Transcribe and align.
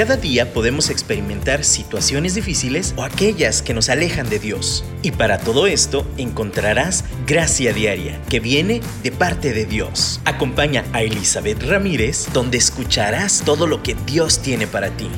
Cada 0.00 0.16
día 0.16 0.54
podemos 0.54 0.88
experimentar 0.88 1.62
situaciones 1.62 2.34
difíciles 2.34 2.94
o 2.96 3.02
aquellas 3.02 3.60
que 3.60 3.74
nos 3.74 3.90
alejan 3.90 4.30
de 4.30 4.38
Dios. 4.38 4.82
Y 5.02 5.10
para 5.10 5.36
todo 5.36 5.66
esto 5.66 6.06
encontrarás 6.16 7.04
gracia 7.26 7.74
diaria 7.74 8.18
que 8.30 8.40
viene 8.40 8.80
de 9.02 9.12
parte 9.12 9.52
de 9.52 9.66
Dios. 9.66 10.22
Acompaña 10.24 10.86
a 10.94 11.02
Elizabeth 11.02 11.62
Ramírez 11.64 12.28
donde 12.32 12.56
escucharás 12.56 13.42
todo 13.44 13.66
lo 13.66 13.82
que 13.82 13.94
Dios 14.06 14.38
tiene 14.38 14.66
para 14.66 14.88
ti. 14.88 15.10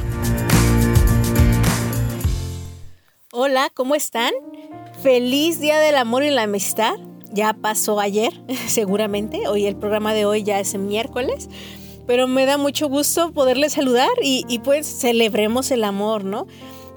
Hola, 3.30 3.70
¿cómo 3.72 3.94
están? 3.94 4.32
Feliz 5.00 5.60
Día 5.60 5.78
del 5.78 5.94
Amor 5.94 6.24
y 6.24 6.30
la 6.30 6.42
Amistad. 6.42 6.94
Ya 7.30 7.52
pasó 7.52 8.00
ayer, 8.00 8.32
seguramente. 8.66 9.46
Hoy 9.46 9.66
el 9.66 9.76
programa 9.76 10.12
de 10.12 10.24
hoy 10.24 10.42
ya 10.42 10.58
es 10.58 10.76
miércoles 10.76 11.48
pero 12.06 12.26
me 12.26 12.46
da 12.46 12.58
mucho 12.58 12.88
gusto 12.88 13.32
poderle 13.32 13.70
saludar 13.70 14.10
y, 14.22 14.58
pues 14.60 14.86
celebremos 14.86 15.70
el 15.70 15.84
amor, 15.84 16.24
¿no? 16.24 16.46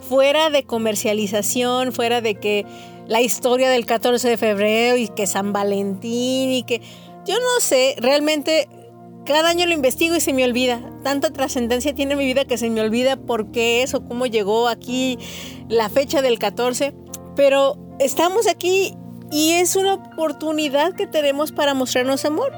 Fuera 0.08 0.50
de 0.50 0.64
comercialización, 0.64 1.92
fuera 1.92 2.22
de 2.22 2.36
que 2.36 2.66
la 3.08 3.22
historia 3.22 3.70
del 3.70 3.86
14 3.86 4.30
de 4.30 4.38
febrero 4.38 4.98
y 4.98 5.08
que 5.08 5.28
San 5.28 5.54
Valentín 5.54 6.52
y 6.52 6.64
que 6.64 6.82
yo 7.26 7.36
no 7.36 7.60
sé, 7.60 7.96
realmente 8.00 8.68
cada 9.26 9.50
año 9.50 9.66
lo 9.66 9.74
investigo 9.74 10.16
y 10.16 10.20
se 10.20 10.34
me 10.34 10.44
olvida. 10.44 10.82
Tanta 11.04 11.32
trascendencia 11.32 11.94
tiene 11.94 12.16
mi 12.16 12.26
vida 12.26 12.46
que 12.46 12.58
se 12.58 12.70
me 12.70 12.82
olvida 12.82 13.16
por 13.16 13.52
qué 13.52 13.82
es 13.82 13.94
o 13.96 14.08
cómo 14.08 14.28
llegó 14.28 14.68
aquí 14.68 15.18
la 15.68 15.90
fecha 15.90 16.22
del 16.22 16.38
14. 16.38 16.94
Pero 17.36 17.78
estamos 18.00 18.48
aquí 18.48 18.94
y 19.32 19.52
es 19.52 19.76
una 19.76 19.96
oportunidad 19.96 20.94
que 20.94 21.08
tenemos 21.08 21.52
para 21.52 21.74
mostrarnos 21.74 22.26
amor 22.26 22.52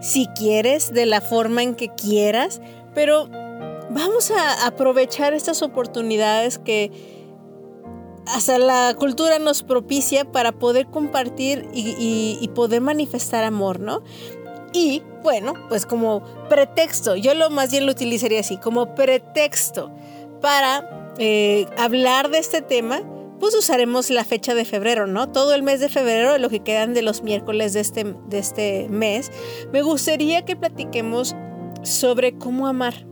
si 0.00 0.26
quieres, 0.28 0.92
de 0.92 1.06
la 1.06 1.20
forma 1.20 1.62
en 1.62 1.74
que 1.74 1.88
quieras, 1.88 2.60
pero 2.94 3.28
vamos 3.90 4.30
a 4.30 4.66
aprovechar 4.66 5.34
estas 5.34 5.62
oportunidades 5.62 6.58
que 6.58 6.90
hasta 8.26 8.58
la 8.58 8.94
cultura 8.98 9.38
nos 9.38 9.62
propicia 9.62 10.24
para 10.24 10.52
poder 10.52 10.86
compartir 10.88 11.68
y, 11.72 12.50
poder 12.54 12.80
manifestar 12.80 13.44
amor, 13.44 13.80
¿no? 13.80 14.02
Y 14.72 15.02
bueno, 15.22 15.54
pues 15.68 15.86
como 15.86 16.22
pretexto, 16.48 17.16
yo 17.16 17.34
lo 17.34 17.50
más 17.50 17.70
bien 17.70 17.86
lo 17.86 17.92
utilizaría 17.92 18.40
así, 18.40 18.56
como 18.58 18.94
pretexto 18.94 19.90
para 20.40 21.12
eh, 21.18 21.66
hablar 21.78 22.30
de 22.30 22.38
este 22.38 22.62
tema, 22.62 23.00
pues 23.38 23.54
usaremos 23.54 24.10
la 24.10 24.24
fecha 24.24 24.54
de 24.54 24.64
febrero, 24.64 25.06
¿no? 25.06 25.30
Todo 25.30 25.54
el 25.54 25.62
mes 25.62 25.80
de 25.80 25.88
febrero, 25.88 26.38
lo 26.38 26.48
que 26.48 26.60
quedan 26.60 26.94
de 26.94 27.02
los 27.02 27.22
miércoles 27.22 27.72
de 27.72 27.80
este, 27.80 28.04
de 28.28 28.38
este 28.38 28.88
mes, 28.88 29.30
me 29.72 29.82
gustaría 29.82 30.44
que 30.44 30.56
platiquemos 30.56 31.34
sobre 31.82 32.36
cómo 32.36 32.66
amar. 32.66 33.06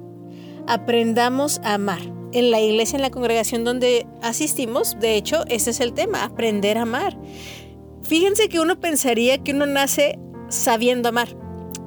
Aprendamos 0.66 1.60
a 1.62 1.74
amar. 1.74 2.00
En 2.32 2.50
la 2.50 2.60
iglesia, 2.60 2.96
en 2.96 3.02
la 3.02 3.10
congregación 3.10 3.62
donde 3.62 4.06
asistimos, 4.20 4.98
de 4.98 5.14
hecho, 5.14 5.44
ese 5.48 5.70
es 5.70 5.78
el 5.78 5.92
tema, 5.92 6.24
aprender 6.24 6.78
a 6.78 6.82
amar. 6.82 7.16
Fíjense 8.02 8.48
que 8.48 8.58
uno 8.58 8.80
pensaría 8.80 9.38
que 9.38 9.52
uno 9.52 9.66
nace 9.66 10.18
sabiendo 10.48 11.10
amar. 11.10 11.28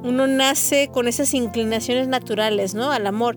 Uno 0.03 0.25
nace 0.25 0.89
con 0.93 1.07
esas 1.07 1.33
inclinaciones 1.33 2.07
naturales, 2.07 2.75
¿no? 2.75 2.91
Al 2.91 3.07
amor. 3.07 3.35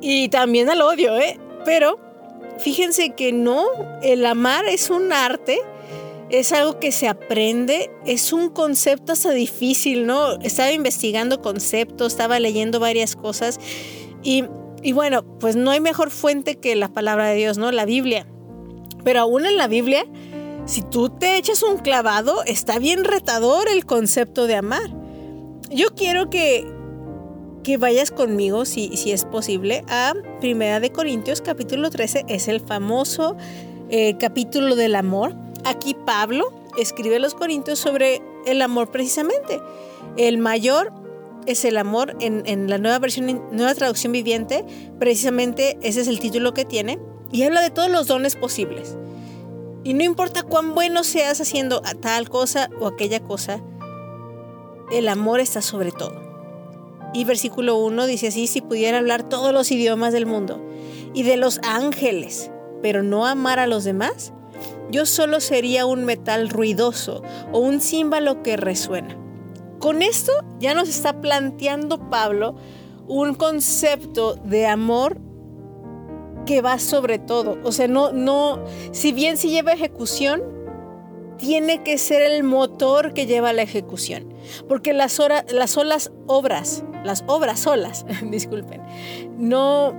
Y 0.00 0.28
también 0.28 0.70
al 0.70 0.80
odio, 0.80 1.16
¿eh? 1.18 1.38
Pero 1.64 2.05
Fíjense 2.58 3.14
que 3.14 3.32
no, 3.32 3.64
el 4.02 4.24
amar 4.24 4.64
es 4.66 4.90
un 4.90 5.12
arte, 5.12 5.60
es 6.30 6.52
algo 6.52 6.80
que 6.80 6.90
se 6.90 7.08
aprende, 7.08 7.90
es 8.04 8.32
un 8.32 8.48
concepto 8.48 9.12
hasta 9.12 9.30
difícil, 9.30 10.06
¿no? 10.06 10.32
Estaba 10.40 10.72
investigando 10.72 11.42
conceptos, 11.42 12.12
estaba 12.12 12.40
leyendo 12.40 12.80
varias 12.80 13.14
cosas 13.14 13.60
y, 14.22 14.44
y 14.82 14.92
bueno, 14.92 15.22
pues 15.38 15.54
no 15.56 15.70
hay 15.70 15.80
mejor 15.80 16.10
fuente 16.10 16.56
que 16.56 16.74
la 16.74 16.88
palabra 16.88 17.28
de 17.28 17.36
Dios, 17.36 17.58
¿no? 17.58 17.70
La 17.70 17.84
Biblia. 17.84 18.26
Pero 19.04 19.20
aún 19.20 19.46
en 19.46 19.56
la 19.56 19.68
Biblia, 19.68 20.04
si 20.64 20.82
tú 20.82 21.10
te 21.10 21.36
echas 21.36 21.62
un 21.62 21.78
clavado, 21.78 22.42
está 22.44 22.80
bien 22.80 23.04
retador 23.04 23.68
el 23.68 23.86
concepto 23.86 24.48
de 24.48 24.56
amar. 24.56 24.90
Yo 25.70 25.94
quiero 25.94 26.28
que, 26.28 26.66
que 27.66 27.78
vayas 27.78 28.12
conmigo, 28.12 28.64
si, 28.64 28.96
si 28.96 29.10
es 29.10 29.24
posible, 29.24 29.84
a 29.88 30.14
Primera 30.40 30.78
de 30.78 30.92
Corintios 30.92 31.40
capítulo 31.40 31.90
13. 31.90 32.26
Es 32.28 32.46
el 32.46 32.60
famoso 32.60 33.36
eh, 33.90 34.16
capítulo 34.20 34.76
del 34.76 34.94
amor. 34.94 35.34
Aquí 35.64 35.96
Pablo 36.06 36.52
escribe 36.78 37.16
a 37.16 37.18
los 37.18 37.34
Corintios 37.34 37.80
sobre 37.80 38.22
el 38.46 38.62
amor 38.62 38.92
precisamente. 38.92 39.60
El 40.16 40.38
mayor 40.38 40.92
es 41.46 41.64
el 41.64 41.76
amor 41.76 42.16
en, 42.20 42.44
en, 42.46 42.70
la 42.70 42.78
nueva 42.78 43.00
versión, 43.00 43.42
nueva 43.50 43.74
traducción 43.74 44.12
viviente. 44.12 44.64
Precisamente 45.00 45.76
ese 45.82 46.02
es 46.02 46.06
el 46.06 46.20
título 46.20 46.54
que 46.54 46.64
tiene. 46.64 47.00
Y 47.32 47.42
habla 47.42 47.62
de 47.62 47.70
todos 47.70 47.90
los 47.90 48.06
dones 48.06 48.36
posibles. 48.36 48.96
Y 49.82 49.94
no 49.94 50.04
importa 50.04 50.44
cuán 50.44 50.72
bueno 50.72 51.02
seas 51.02 51.40
haciendo 51.40 51.82
tal 52.00 52.30
cosa 52.30 52.70
o 52.78 52.86
aquella 52.86 53.18
cosa, 53.24 53.60
el 54.92 55.08
amor 55.08 55.40
está 55.40 55.62
sobre 55.62 55.90
todo. 55.90 56.25
Y 57.12 57.24
versículo 57.24 57.78
1 57.78 58.06
dice 58.06 58.28
así, 58.28 58.46
si 58.46 58.60
pudiera 58.60 58.98
hablar 58.98 59.28
todos 59.28 59.52
los 59.52 59.70
idiomas 59.70 60.12
del 60.12 60.26
mundo 60.26 60.64
y 61.14 61.22
de 61.22 61.36
los 61.36 61.60
ángeles, 61.62 62.50
pero 62.82 63.02
no 63.02 63.26
amar 63.26 63.58
a 63.58 63.66
los 63.66 63.84
demás, 63.84 64.32
yo 64.90 65.06
solo 65.06 65.40
sería 65.40 65.86
un 65.86 66.04
metal 66.04 66.48
ruidoso 66.48 67.22
o 67.52 67.58
un 67.60 67.80
címbalo 67.80 68.42
que 68.42 68.56
resuena. 68.56 69.16
Con 69.78 70.02
esto 70.02 70.32
ya 70.58 70.74
nos 70.74 70.88
está 70.88 71.20
planteando 71.20 72.10
Pablo 72.10 72.56
un 73.08 73.34
concepto 73.34 74.34
de 74.34 74.66
amor 74.66 75.18
que 76.44 76.62
va 76.62 76.78
sobre 76.78 77.18
todo. 77.18 77.58
O 77.62 77.72
sea, 77.72 77.88
no, 77.88 78.12
no, 78.12 78.64
si 78.92 79.12
bien 79.12 79.36
si 79.36 79.50
lleva 79.50 79.72
ejecución, 79.72 80.42
tiene 81.38 81.82
que 81.82 81.98
ser 81.98 82.22
el 82.22 82.42
motor 82.44 83.12
que 83.12 83.26
lleva 83.26 83.52
la 83.52 83.62
ejecución. 83.62 84.32
Porque 84.68 84.92
las, 84.92 85.20
las 85.52 85.70
solas 85.70 86.12
obras, 86.26 86.84
las 87.06 87.24
obras 87.26 87.60
solas, 87.60 88.04
disculpen, 88.30 88.82
no, 89.38 89.94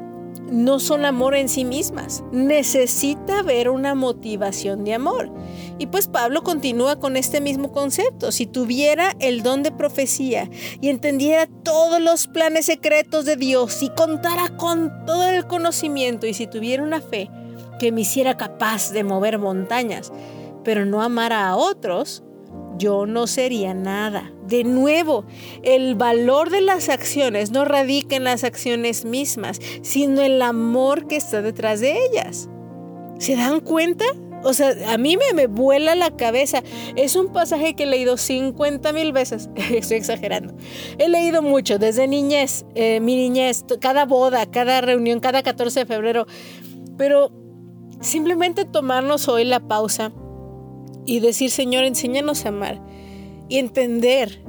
no 0.52 0.80
son 0.80 1.06
amor 1.06 1.36
en 1.36 1.50
sí 1.50 1.66
mismas. 1.66 2.24
Necesita 2.32 3.40
haber 3.40 3.70
una 3.70 3.96
motivación 3.96 4.84
de 4.84 4.94
amor. 4.94 5.32
Y 5.78 5.88
pues 5.88 6.08
Pablo 6.08 6.44
continúa 6.44 7.00
con 7.00 7.18
este 7.18 7.42
mismo 7.42 7.72
concepto. 7.72 8.32
Si 8.32 8.46
tuviera 8.46 9.16
el 9.20 9.44
don 9.44 9.64
de 9.64 9.72
profecía 9.72 10.50
y 10.82 10.90
entendiera 10.90 11.48
todos 11.64 12.02
los 12.02 12.28
planes 12.28 12.66
secretos 12.66 13.26
de 13.26 13.36
Dios 13.36 13.82
y 13.84 13.90
contara 13.90 14.50
con 14.58 15.06
todo 15.06 15.28
el 15.28 15.46
conocimiento 15.48 16.28
y 16.28 16.34
si 16.34 16.48
tuviera 16.48 16.84
una 16.84 17.02
fe 17.02 17.30
que 17.80 17.92
me 17.92 18.02
hiciera 18.02 18.38
capaz 18.38 18.92
de 18.92 19.04
mover 19.04 19.38
montañas, 19.38 20.12
pero 20.64 20.86
no 20.86 21.02
amara 21.02 21.48
a 21.48 21.56
otros, 21.56 22.24
yo 22.78 23.06
no 23.06 23.28
sería 23.28 23.74
nada. 23.74 24.32
De 24.46 24.64
nuevo, 24.64 25.26
el 25.64 25.96
valor 25.96 26.50
de 26.50 26.62
las 26.62 26.90
acciones 26.90 27.52
no 27.52 27.66
radica 27.66 28.16
en 28.16 28.24
las 28.24 28.44
acciones 28.44 29.06
mismas, 29.06 29.60
sino 29.82 30.22
en 30.22 30.34
el 30.34 30.42
amor 30.42 31.08
que 31.08 31.18
está 31.18 31.42
detrás 31.42 31.80
de 31.80 31.98
ellas. 32.06 32.50
¿Se 33.20 33.36
dan 33.36 33.60
cuenta? 33.60 34.06
O 34.44 34.54
sea, 34.54 34.94
a 34.94 34.98
mí 34.98 35.18
me, 35.18 35.34
me 35.34 35.48
vuela 35.48 35.96
la 35.96 36.16
cabeza. 36.16 36.64
Es 36.96 37.16
un 37.16 37.34
pasaje 37.34 37.74
que 37.74 37.84
he 37.84 37.88
leído 37.88 38.18
50 38.18 38.94
mil 38.94 39.12
veces. 39.12 39.50
Estoy 39.56 39.98
exagerando. 39.98 40.54
He 40.98 41.10
leído 41.10 41.42
mucho, 41.42 41.80
desde 41.80 42.08
niñez, 42.08 42.66
eh, 42.76 43.00
mi 43.00 43.16
niñez, 43.16 43.66
cada 43.82 44.06
boda, 44.06 44.46
cada 44.46 44.82
reunión, 44.82 45.20
cada 45.20 45.44
14 45.44 45.82
de 45.82 45.86
febrero. 45.86 46.28
Pero 46.98 47.32
simplemente 48.00 48.66
tomarnos 48.66 49.28
hoy 49.28 49.44
la 49.44 49.60
pausa 49.60 50.12
y 51.08 51.22
decir, 51.22 51.50
Señor, 51.50 51.86
enséñanos 51.86 52.46
a 52.46 52.50
amar 52.50 52.80
y 53.50 53.58
entender. 53.58 54.44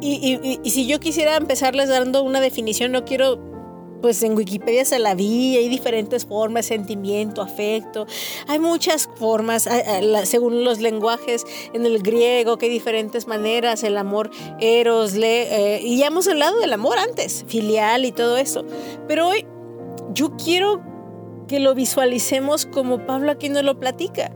Y, 0.00 0.58
si 0.64 0.86
yo 0.86 0.98
quisiera 1.00 1.36
empezarles 1.36 1.88
dando 1.88 2.22
una 2.22 2.40
definición, 2.40 2.92
no 2.92 3.04
quiero, 3.04 3.38
pues 4.00 4.22
en 4.22 4.36
Wikipedia 4.36 4.84
se 4.84 4.98
la 4.98 5.14
vi, 5.14 5.56
hay 5.56 5.68
diferentes 5.68 6.24
formas, 6.24 6.66
sentimiento, 6.66 7.42
afecto, 7.42 8.06
hay 8.48 8.58
muchas 8.58 9.08
formas, 9.16 9.68
según 10.24 10.64
los 10.64 10.80
lenguajes 10.80 11.44
en 11.72 11.84
el 11.84 12.02
griego, 12.02 12.58
que 12.58 12.66
hay 12.66 12.72
diferentes 12.72 13.26
maneras, 13.28 13.84
el 13.84 13.96
amor 13.96 14.30
eros, 14.60 15.14
le, 15.14 15.76
eh, 15.76 15.82
y 15.82 15.98
ya 15.98 16.06
hemos 16.06 16.26
hablado 16.26 16.58
del 16.58 16.72
amor 16.72 16.98
antes, 16.98 17.44
filial 17.46 18.04
y 18.04 18.12
todo 18.12 18.38
eso. 18.38 18.64
Pero 19.06 19.28
hoy 19.28 19.46
yo 20.14 20.36
quiero 20.36 20.80
que 21.46 21.60
lo 21.60 21.74
visualicemos 21.74 22.66
como 22.66 23.06
Pablo 23.06 23.30
aquí 23.32 23.48
nos 23.48 23.62
lo 23.62 23.78
platica 23.78 24.32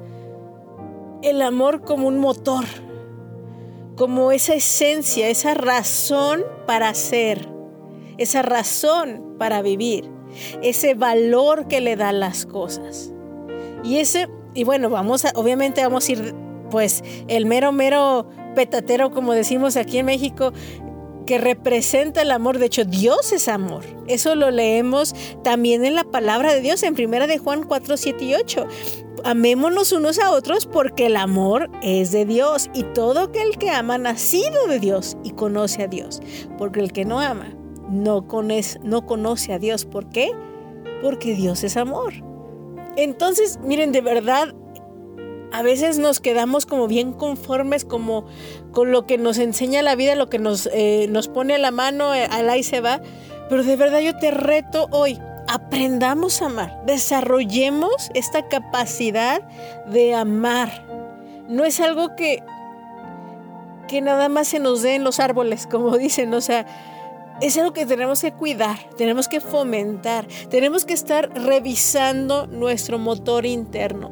el 1.23 1.43
amor 1.43 1.83
como 1.83 2.09
un 2.09 2.19
motor, 2.19 2.65
como 3.97 4.33
esa 4.33 4.55
esencia, 4.55 5.29
esa 5.29 5.55
razón 5.55 6.45
para 6.67 6.93
ser, 6.95 7.49
esa 8.19 8.43
razón 8.43 9.35
para 9.39 9.63
vivir, 9.63 10.11
ese 10.63 10.95
valor 10.95 11.69
que 11.69 11.81
le 11.81 11.97
da 11.97 12.13
las 12.13 12.47
cosas. 12.47 13.13
Y 13.83 13.99
ese, 13.99 14.29
y 14.55 14.65
bueno, 14.65 14.91
vamos 14.91 15.25
a, 15.25 15.33
obviamente 15.35 15.83
vamos 15.83 16.09
a 16.09 16.13
ir, 16.13 16.35
pues, 16.71 17.03
el 17.29 17.47
mero, 17.47 17.73
mero 17.73 18.29
petatero, 18.55 19.11
como 19.11 19.33
decimos 19.33 19.77
aquí 19.77 19.99
en 19.99 20.07
México, 20.07 20.53
que 21.27 21.39
representa 21.39 22.23
el 22.23 22.31
amor. 22.31 22.59
De 22.59 22.67
hecho, 22.67 22.85
Dios 22.85 23.33
es 23.33 23.49
amor. 23.49 23.85
Eso 24.07 24.35
lo 24.35 24.51
leemos 24.51 25.15
también 25.43 25.85
en 25.85 25.95
la 25.95 26.05
palabra 26.05 26.55
de 26.55 26.61
Dios 26.61 26.83
en 26.83 26.95
primera 26.95 27.27
de 27.27 27.39
Juan 27.39 27.65
4, 27.65 27.97
7 27.97 28.25
y 28.25 28.35
8. 28.35 28.67
Amémonos 29.25 29.93
unos 29.93 30.19
a 30.19 30.31
otros 30.31 30.67
porque 30.67 31.07
el 31.07 31.17
amor 31.17 31.69
es 31.83 32.13
de 32.13 32.25
Dios 32.25 32.71
y 32.73 32.85
todo 32.85 33.23
aquel 33.23 33.59
que 33.59 33.71
ama 33.71 33.99
nacido 33.99 34.67
de 34.69 34.79
Dios 34.79 35.17
y 35.25 35.31
conoce 35.31 35.83
a 35.83 35.89
Dios. 35.89 36.23
Porque 36.57 36.81
el 36.81 36.93
que 36.93 37.05
no 37.05 37.21
ama 37.21 37.53
no 37.91 38.27
conoce, 38.27 38.79
no 38.83 39.05
conoce 39.05 39.53
a 39.53 39.59
Dios. 39.59 39.85
¿Por 39.85 40.09
qué? 40.11 40.31
Porque 41.03 41.35
Dios 41.35 41.65
es 41.65 41.77
amor. 41.77 42.15
Entonces, 42.97 43.59
miren, 43.63 43.93
de 43.93 44.01
verdad, 44.01 44.55
a 45.57 45.63
veces 45.63 45.99
nos 45.99 46.21
quedamos 46.21 46.67
como 46.67 46.87
bien 46.87 47.15
conformes 47.15 47.87
como 47.87 48.27
con 48.73 48.93
lo 48.93 49.07
que 49.07 49.17
nos 49.17 49.39
enseña 49.39 49.81
la 49.81 49.97
vida, 49.97 50.15
lo 50.15 50.29
que 50.29 50.39
nos, 50.39 50.69
eh, 50.71 51.07
nos 51.09 51.29
pone 51.29 51.55
a 51.55 51.59
la 51.59 51.71
mano, 51.71 52.15
eh, 52.15 52.29
al 52.31 52.51
ahí 52.51 52.63
se 52.63 52.83
va. 52.83 53.01
Pero 53.49 53.65
de 53.65 53.75
verdad 53.77 54.01
yo 54.01 54.15
te 54.19 54.31
reto 54.31 54.87
hoy, 54.91 55.19
aprendamos 55.49 56.43
a 56.43 56.47
amar, 56.47 56.83
desarrollemos 56.85 58.11
esta 58.13 58.47
capacidad 58.49 59.41
de 59.87 60.15
amar. 60.15 60.85
No 61.49 61.65
es 61.65 61.81
algo 61.81 62.15
que, 62.17 62.43
que 63.89 64.03
nada 64.03 64.29
más 64.29 64.49
se 64.49 64.59
nos 64.59 64.83
dé 64.83 64.97
en 64.97 65.05
los 65.05 65.21
árboles, 65.21 65.67
como 65.67 65.97
dicen, 65.97 66.35
o 66.35 66.43
sea, 66.43 66.67
es 67.41 67.57
algo 67.57 67.73
que 67.73 67.87
tenemos 67.87 68.21
que 68.21 68.33
cuidar, 68.33 68.77
tenemos 68.99 69.27
que 69.27 69.41
fomentar, 69.41 70.27
tenemos 70.51 70.85
que 70.85 70.93
estar 70.93 71.31
revisando 71.31 72.47
nuestro 72.47 72.99
motor 72.99 73.47
interno. 73.47 74.11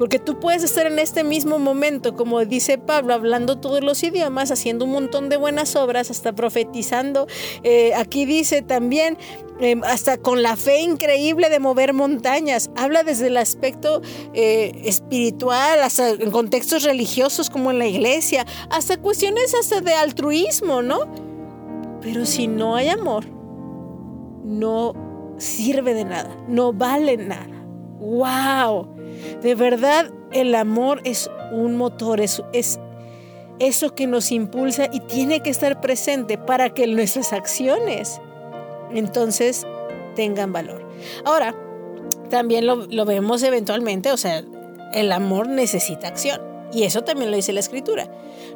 Porque 0.00 0.18
tú 0.18 0.40
puedes 0.40 0.64
estar 0.64 0.86
en 0.86 0.98
este 0.98 1.24
mismo 1.24 1.58
momento, 1.58 2.16
como 2.16 2.42
dice 2.46 2.78
Pablo, 2.78 3.12
hablando 3.12 3.58
todos 3.58 3.84
los 3.84 4.02
idiomas, 4.02 4.50
haciendo 4.50 4.86
un 4.86 4.92
montón 4.92 5.28
de 5.28 5.36
buenas 5.36 5.76
obras, 5.76 6.10
hasta 6.10 6.32
profetizando. 6.32 7.26
Eh, 7.64 7.92
aquí 7.94 8.24
dice 8.24 8.62
también, 8.62 9.18
em, 9.60 9.84
hasta 9.84 10.16
con 10.16 10.42
la 10.42 10.56
fe 10.56 10.80
increíble 10.80 11.50
de 11.50 11.60
mover 11.60 11.92
montañas. 11.92 12.70
Habla 12.76 13.02
desde 13.02 13.26
el 13.26 13.36
aspecto 13.36 14.00
eh, 14.32 14.72
espiritual, 14.86 15.82
hasta 15.82 16.08
en 16.08 16.30
contextos 16.30 16.82
religiosos 16.84 17.50
como 17.50 17.70
en 17.70 17.78
la 17.78 17.86
iglesia, 17.86 18.46
hasta 18.70 18.96
cuestiones 18.96 19.54
hasta 19.54 19.82
de 19.82 19.92
altruismo, 19.92 20.80
¿no? 20.80 21.12
Pero 22.00 22.24
si 22.24 22.48
no 22.48 22.74
hay 22.74 22.88
amor, 22.88 23.26
no 24.44 24.94
sirve 25.36 25.92
de 25.92 26.06
nada, 26.06 26.34
no 26.48 26.72
vale 26.72 27.18
nada. 27.18 27.66
¡Wow! 27.98 28.99
De 29.42 29.54
verdad, 29.54 30.10
el 30.32 30.54
amor 30.54 31.00
es 31.04 31.30
un 31.52 31.76
motor, 31.76 32.20
es, 32.20 32.42
es 32.52 32.78
eso 33.58 33.94
que 33.94 34.06
nos 34.06 34.32
impulsa 34.32 34.88
y 34.90 35.00
tiene 35.00 35.40
que 35.40 35.50
estar 35.50 35.80
presente 35.80 36.38
para 36.38 36.70
que 36.70 36.86
nuestras 36.86 37.32
acciones 37.32 38.20
entonces 38.92 39.66
tengan 40.16 40.52
valor. 40.52 40.86
Ahora, 41.24 41.54
también 42.30 42.66
lo, 42.66 42.86
lo, 42.86 43.04
vemos 43.04 43.42
eventualmente, 43.42 44.12
o 44.12 44.16
sea, 44.16 44.42
el 44.92 45.12
amor 45.12 45.48
necesita 45.48 46.08
acción. 46.08 46.40
Y 46.72 46.84
eso 46.84 47.02
también 47.02 47.30
lo 47.30 47.36
dice 47.36 47.52
la 47.52 47.60
escritura. 47.60 48.08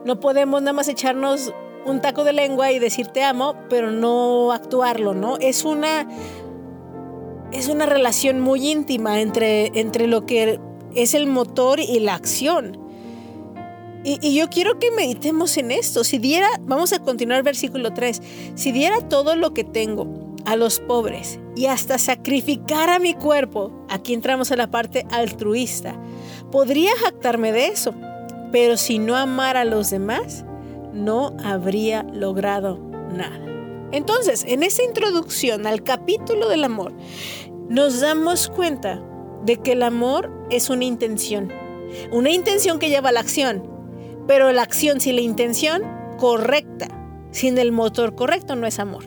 No 0.05 0.21
podemos 0.21 0.63
nada 0.63 0.73
más 0.73 0.89
echarnos 0.89 1.53
un 1.85 2.01
taco 2.01 2.25
de 2.25 2.33
lengua 2.33 2.73
y 2.73 2.79
decir 2.79 3.09
te 3.09 3.23
amo, 3.23 3.57
pero 3.69 3.91
no 3.91 4.53
actuarlo, 4.53 5.15
¿no? 5.15 5.37
Es 5.39 5.65
una 5.65 6.09
es 7.55 7.69
una 7.69 7.87
relación 7.87 8.41
muy 8.41 8.69
íntima 8.71 9.21
entre, 9.21 9.67
entre 9.79 10.09
lo 10.09 10.27
que 10.27 10.61
es 10.95 11.15
el 11.15 11.27
motor 11.27 11.81
y 11.81 12.01
la 12.01 12.15
acción. 12.15 12.79
Y, 14.05 14.35
yo 14.35 14.51
quiero 14.51 14.79
que 14.79 14.91
meditemos 14.91 15.57
en 15.57 15.71
esto. 15.71 16.05
Si 16.05 16.19
diera, 16.19 16.49
vamos 16.63 16.93
a 16.93 16.99
continuar 16.99 17.43
versículo 17.43 17.95
3, 17.95 18.21
si 18.55 18.73
diera 18.73 19.01
todo 19.09 19.35
lo 19.37 19.55
que 19.55 19.65
tengo 19.65 20.35
a 20.45 20.57
los 20.57 20.79
pobres 20.81 21.39
y 21.57 21.67
hasta 21.67 21.97
sacrificar 21.97 22.91
a 22.91 22.99
mi 22.99 23.15
cuerpo, 23.15 23.73
aquí 23.89 24.13
entramos 24.13 24.53
a 24.53 24.57
la 24.57 24.71
parte 24.71 25.07
altruista, 25.11 25.99
podría 26.51 26.91
jactarme 26.97 27.53
de 27.53 27.69
eso. 27.69 27.95
Pero 28.53 28.77
si 28.77 28.99
no 28.99 29.17
amara 29.17 29.63
a 29.63 29.65
los 29.65 29.91
demás, 29.91 30.45
no 30.93 31.37
habría 31.43 32.03
logrado 32.03 32.79
nada. 33.11 33.45
Entonces, 33.95 34.45
en 34.49 34.65
esta 34.65 34.83
introducción 34.83 35.69
al 35.69 35.85
capítulo 35.85 36.49
del 36.49 36.65
amor, 36.65 36.93
nos 37.69 38.01
damos 38.01 38.49
cuenta 38.49 39.03
de 39.45 39.57
que 39.57 39.73
el 39.73 39.83
amor 39.83 40.31
es 40.51 40.71
una 40.71 40.85
intención. 40.85 41.53
Una 42.11 42.31
intención 42.31 42.79
que 42.79 42.89
lleva 42.89 43.11
a 43.11 43.13
la 43.13 43.21
acción. 43.21 43.69
Pero 44.27 44.53
la 44.53 44.63
acción 44.63 45.01
sin 45.01 45.17
la 45.17 45.23
intención 45.23 45.83
correcta, 46.19 46.89
sin 47.31 47.59
el 47.59 47.73
motor 47.73 48.15
correcto, 48.15 48.57
no 48.57 48.67
es 48.67 48.79
amor. 48.79 49.05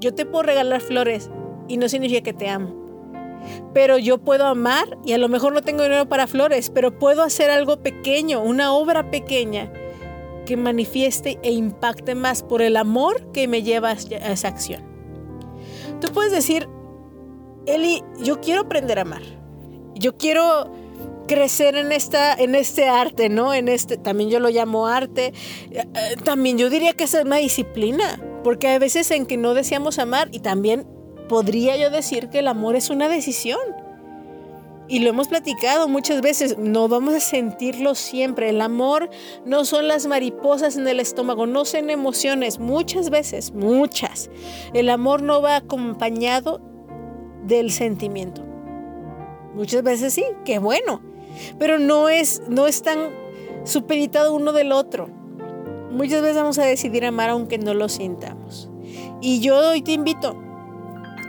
Yo 0.00 0.14
te 0.14 0.26
puedo 0.26 0.42
regalar 0.42 0.80
flores 0.80 1.30
y 1.68 1.76
no 1.76 1.88
significa 1.88 2.22
que 2.22 2.32
te 2.32 2.48
amo. 2.48 2.80
Pero 3.72 3.96
yo 3.98 4.18
puedo 4.18 4.46
amar 4.46 4.98
y 5.04 5.12
a 5.12 5.18
lo 5.18 5.28
mejor 5.28 5.52
no 5.52 5.62
tengo 5.62 5.82
dinero 5.82 6.08
para 6.08 6.26
flores, 6.26 6.70
pero 6.70 6.98
puedo 6.98 7.22
hacer 7.22 7.50
algo 7.50 7.82
pequeño, 7.82 8.42
una 8.42 8.72
obra 8.74 9.10
pequeña 9.10 9.72
que 10.44 10.56
manifieste 10.56 11.38
e 11.42 11.52
impacte 11.52 12.14
más 12.14 12.42
por 12.42 12.60
el 12.60 12.76
amor 12.76 13.30
que 13.32 13.48
me 13.48 13.62
lleva 13.62 13.90
a 13.90 13.92
esa 13.92 14.48
acción. 14.48 14.82
Tú 16.00 16.08
puedes 16.12 16.32
decir, 16.32 16.68
Eli, 17.66 18.02
yo 18.22 18.40
quiero 18.40 18.62
aprender 18.62 18.98
a 18.98 19.02
amar. 19.02 19.22
Yo 19.94 20.16
quiero 20.16 20.70
crecer 21.26 21.76
en 21.76 21.92
esta 21.92 22.34
en 22.34 22.54
este 22.54 22.88
arte, 22.88 23.28
¿no? 23.28 23.54
En 23.54 23.68
este 23.68 23.96
también 23.96 24.30
yo 24.30 24.40
lo 24.40 24.48
llamo 24.48 24.86
arte. 24.86 25.32
Eh, 25.70 25.84
también 26.24 26.58
yo 26.58 26.70
diría 26.70 26.92
que 26.94 27.04
es 27.04 27.14
una 27.14 27.36
disciplina, 27.36 28.20
porque 28.42 28.68
hay 28.68 28.78
veces 28.78 29.10
en 29.10 29.26
que 29.26 29.36
no 29.36 29.54
deseamos 29.54 29.98
amar 29.98 30.28
y 30.32 30.40
también 30.40 30.86
podría 31.28 31.76
yo 31.76 31.90
decir 31.90 32.28
que 32.30 32.40
el 32.40 32.48
amor 32.48 32.74
es 32.74 32.90
una 32.90 33.08
decisión. 33.08 33.60
Y 34.88 34.98
lo 34.98 35.10
hemos 35.10 35.28
platicado 35.28 35.86
muchas 35.86 36.20
veces, 36.20 36.58
no 36.58 36.88
vamos 36.88 37.14
a 37.14 37.20
sentirlo 37.20 37.94
siempre. 37.94 38.48
El 38.48 38.60
amor 38.60 39.08
no 39.46 39.64
son 39.64 39.86
las 39.86 40.08
mariposas 40.08 40.76
en 40.76 40.88
el 40.88 40.98
estómago, 40.98 41.46
no 41.46 41.64
son 41.64 41.90
emociones, 41.90 42.58
muchas 42.58 43.08
veces, 43.08 43.52
muchas. 43.52 44.30
El 44.74 44.90
amor 44.90 45.22
no 45.22 45.40
va 45.40 45.54
acompañado 45.54 46.60
del 47.44 47.70
sentimiento. 47.70 48.42
Muchas 49.54 49.82
veces 49.82 50.14
sí, 50.14 50.24
qué 50.44 50.58
bueno, 50.58 51.02
pero 51.58 51.78
no 51.78 52.08
es, 52.08 52.42
no 52.48 52.66
es 52.66 52.82
tan 52.82 53.10
supeditado 53.64 54.34
uno 54.34 54.52
del 54.52 54.72
otro. 54.72 55.08
Muchas 55.90 56.22
veces 56.22 56.36
vamos 56.36 56.58
a 56.58 56.64
decidir 56.64 57.04
amar 57.04 57.30
aunque 57.30 57.58
no 57.58 57.74
lo 57.74 57.88
sintamos. 57.88 58.70
Y 59.20 59.40
yo 59.40 59.70
hoy 59.70 59.82
te 59.82 59.92
invito 59.92 60.36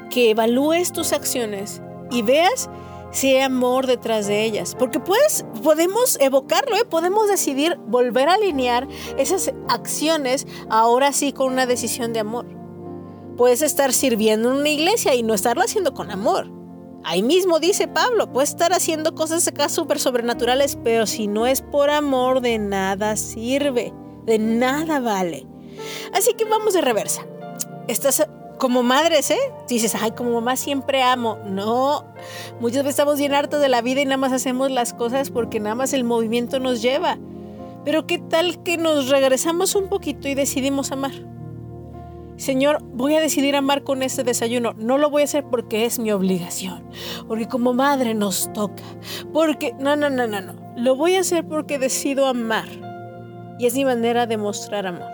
que 0.10 0.32
evalúes 0.32 0.92
tus 0.92 1.14
acciones 1.14 1.82
y 2.12 2.22
veas 2.22 2.70
si 3.12 3.36
hay 3.36 3.42
amor 3.42 3.88
detrás 3.88 4.28
de 4.28 4.44
ellas. 4.44 4.76
Porque 4.78 5.00
puedes, 5.00 5.46
podemos 5.64 6.18
evocarlo, 6.20 6.76
¿eh? 6.76 6.86
podemos 6.90 7.28
decidir 7.28 7.78
volver 7.88 8.30
a 8.30 8.36
alinear 8.36 8.88
esas 9.18 9.54
acciones 9.68 10.48
ahora 10.70 11.12
sí 11.12 11.34
con 11.34 11.52
una 11.52 11.66
decisión 11.66 12.14
de 12.14 12.20
amor. 12.20 12.61
Puedes 13.42 13.64
estar 13.64 13.92
sirviendo 13.92 14.52
en 14.52 14.58
una 14.58 14.70
iglesia 14.70 15.16
y 15.16 15.24
no 15.24 15.34
estarlo 15.34 15.64
haciendo 15.64 15.96
con 15.96 16.12
amor. 16.12 16.48
Ahí 17.04 17.24
mismo 17.24 17.60
dice 17.60 17.88
Pablo, 17.88 18.32
puedes 18.32 18.52
estar 18.52 18.72
haciendo 18.72 19.16
cosas 19.16 19.48
acá 19.48 19.68
súper 19.68 19.98
sobrenaturales, 19.98 20.78
pero 20.84 21.08
si 21.08 21.26
no 21.26 21.48
es 21.48 21.64
por 21.64 21.90
amor, 21.90 22.42
de 22.42 22.60
nada 22.60 23.16
sirve, 23.16 23.96
de 24.28 24.38
nada 24.38 25.00
vale. 25.00 25.48
Así 26.14 26.36
que 26.36 26.46
vamos 26.46 26.76
de 26.76 26.82
reversa. 26.82 27.26
Estás 27.88 28.28
como 28.60 28.84
madres, 28.84 29.32
¿eh? 29.32 29.40
Dices, 29.68 29.96
ay, 30.00 30.12
como 30.12 30.34
mamá 30.34 30.56
siempre 30.56 31.02
amo. 31.02 31.40
No, 31.44 32.06
muchas 32.60 32.84
veces 32.84 32.92
estamos 32.92 33.18
bien 33.18 33.34
hartos 33.34 33.60
de 33.60 33.70
la 33.70 33.82
vida 33.82 34.02
y 34.02 34.06
nada 34.06 34.18
más 34.18 34.34
hacemos 34.34 34.70
las 34.70 34.94
cosas 34.94 35.32
porque 35.32 35.60
nada 35.60 35.74
más 35.74 35.94
el 35.94 36.04
movimiento 36.04 36.60
nos 36.60 36.84
lleva. 36.84 37.18
Pero 37.86 38.06
¿qué 38.06 38.20
tal 38.20 38.62
que 38.62 38.78
nos 38.78 39.10
regresamos 39.10 39.74
un 39.74 39.90
poquito 39.90 40.28
y 40.28 40.36
decidimos 40.36 40.92
amar? 40.92 41.32
Señor, 42.42 42.82
voy 42.82 43.14
a 43.14 43.22
decidir 43.22 43.56
amar 43.56 43.84
con 43.84 44.02
este 44.02 44.24
desayuno. 44.24 44.74
No 44.76 44.98
lo 44.98 45.12
voy 45.12 45.22
a 45.22 45.26
hacer 45.26 45.44
porque 45.44 45.86
es 45.86 46.00
mi 46.00 46.12
obligación, 46.12 46.84
porque 47.28 47.48
como 47.48 47.72
madre 47.76 48.16
nos 48.16 48.52
toca, 48.52 48.82
porque 49.32 49.76
no, 49.78 49.96
no, 49.96 50.10
no, 50.10 50.26
no, 50.26 50.42
no. 50.42 50.56
Lo 50.76 50.96
voy 50.96 51.14
a 51.14 51.20
hacer 51.20 51.48
porque 51.48 51.78
decido 51.78 52.26
amar 52.26 52.68
y 53.60 53.68
es 53.68 53.76
mi 53.76 53.86
manera 53.86 54.26
de 54.26 54.38
mostrar 54.38 54.88
amor. 54.88 55.12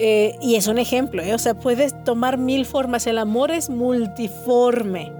Eh, 0.00 0.34
y 0.42 0.56
es 0.56 0.66
un 0.66 0.78
ejemplo, 0.78 1.22
¿eh? 1.22 1.34
o 1.34 1.38
sea, 1.38 1.54
puedes 1.54 1.94
tomar 2.02 2.36
mil 2.36 2.66
formas. 2.66 3.06
El 3.06 3.18
amor 3.18 3.52
es 3.52 3.70
multiforme, 3.70 5.12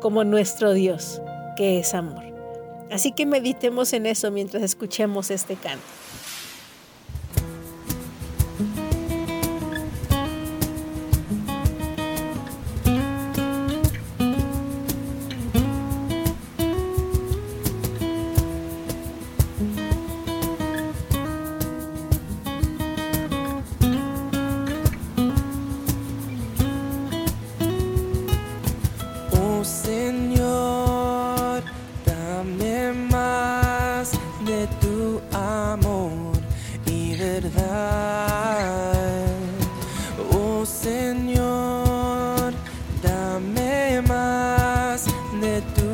como 0.00 0.24
nuestro 0.24 0.72
Dios, 0.72 1.22
que 1.56 1.78
es 1.78 1.94
amor. 1.94 2.24
Así 2.90 3.12
que 3.12 3.26
meditemos 3.26 3.92
en 3.92 4.06
eso 4.06 4.32
mientras 4.32 4.64
escuchemos 4.64 5.30
este 5.30 5.54
canto. 5.54 5.84
Más 45.54 45.93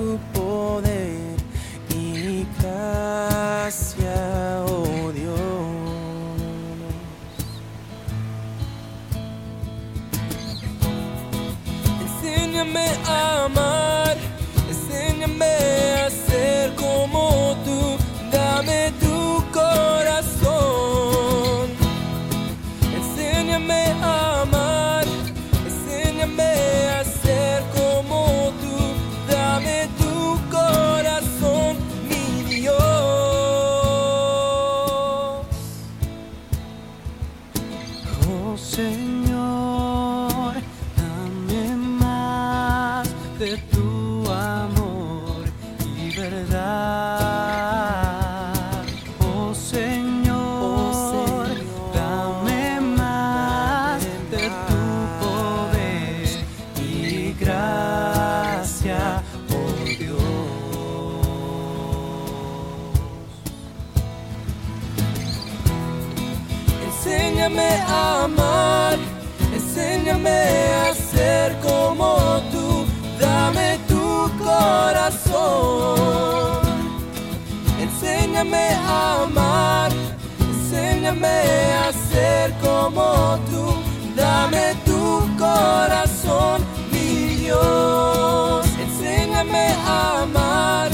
Enséñame 78.02 78.66
a 78.88 79.24
amar, 79.24 79.92
enséñame 80.40 81.38
a 81.84 81.92
ser 81.92 82.50
como 82.62 83.38
tú, 83.50 83.74
dame 84.16 84.74
tu 84.86 85.28
corazón, 85.38 86.62
mi 86.90 87.34
Dios. 87.44 88.64
Enséñame 88.80 89.74
a 89.86 90.22
amar, 90.22 90.88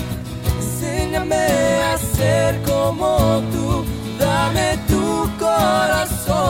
enséñame 0.58 1.46
a 1.92 1.96
ser 1.96 2.60
como 2.62 3.40
tú, 3.52 3.84
dame 4.18 4.76
tu 4.88 5.30
corazón. 5.38 6.42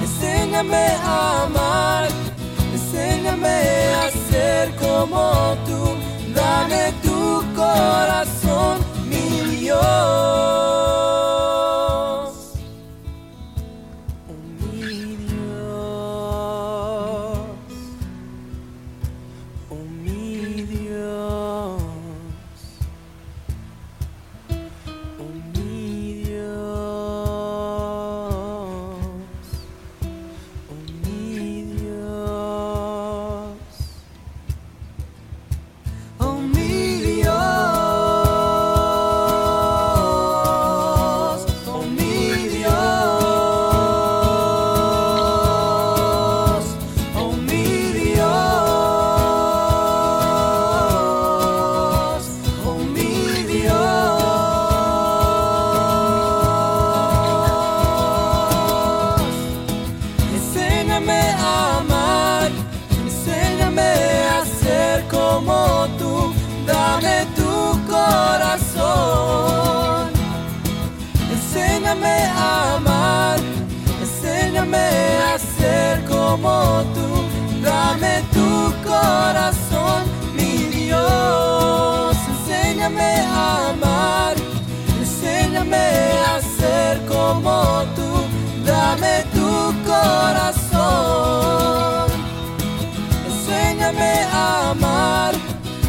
Enséñame 0.00 0.86
a 1.04 1.42
amar, 1.42 2.08
enséñame 2.72 3.56
a 4.02 4.10
ser 4.30 4.74
como 4.76 5.54
tú, 5.66 5.80
dame 6.34 6.82
tu 7.02 7.03
corazón, 7.74 8.78
mi 9.08 9.68
dame 77.62 78.22
tu 78.32 78.72
corazón, 78.82 80.02
mi 80.36 80.52
Dios. 80.76 82.16
Enséñame 82.28 83.20
a 83.20 83.70
amar, 83.70 84.34
enséñame 85.00 85.86
a 86.32 86.40
ser 86.58 87.04
como 87.06 87.84
tú, 87.96 88.10
dame 88.64 89.24
tu 89.34 89.50
corazón. 89.86 90.90
Enséñame 93.26 94.12
a 94.32 94.70
amar, 94.70 95.34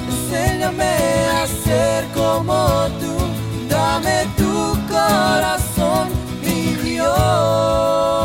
enséñame 0.10 0.94
a 1.40 1.48
ser 1.64 2.06
como 2.14 2.88
tú, 3.02 3.14
dame 3.70 4.28
tu 4.38 4.54
corazón, 4.88 6.10
mi 6.44 6.76
Dios. 6.84 8.25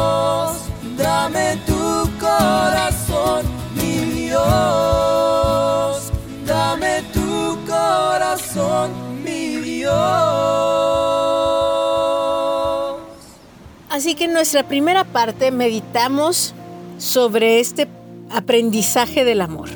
Que 14.21 14.29
nuestra 14.29 14.69
primera 14.69 15.05
parte 15.05 15.51
meditamos 15.51 16.53
sobre 16.99 17.59
este 17.59 17.89
aprendizaje 18.29 19.25
del 19.25 19.41
amor. 19.41 19.71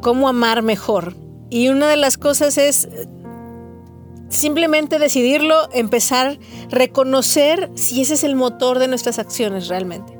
Cómo 0.00 0.26
amar 0.26 0.62
mejor. 0.62 1.14
Y 1.48 1.68
una 1.68 1.86
de 1.88 1.96
las 1.96 2.18
cosas 2.18 2.58
es 2.58 2.86
eh, 2.86 3.06
simplemente 4.30 4.98
decidirlo, 4.98 5.54
empezar, 5.72 6.40
reconocer 6.70 7.70
si 7.76 8.02
ese 8.02 8.14
es 8.14 8.24
el 8.24 8.34
motor 8.34 8.80
de 8.80 8.88
nuestras 8.88 9.20
acciones 9.20 9.68
realmente. 9.68 10.18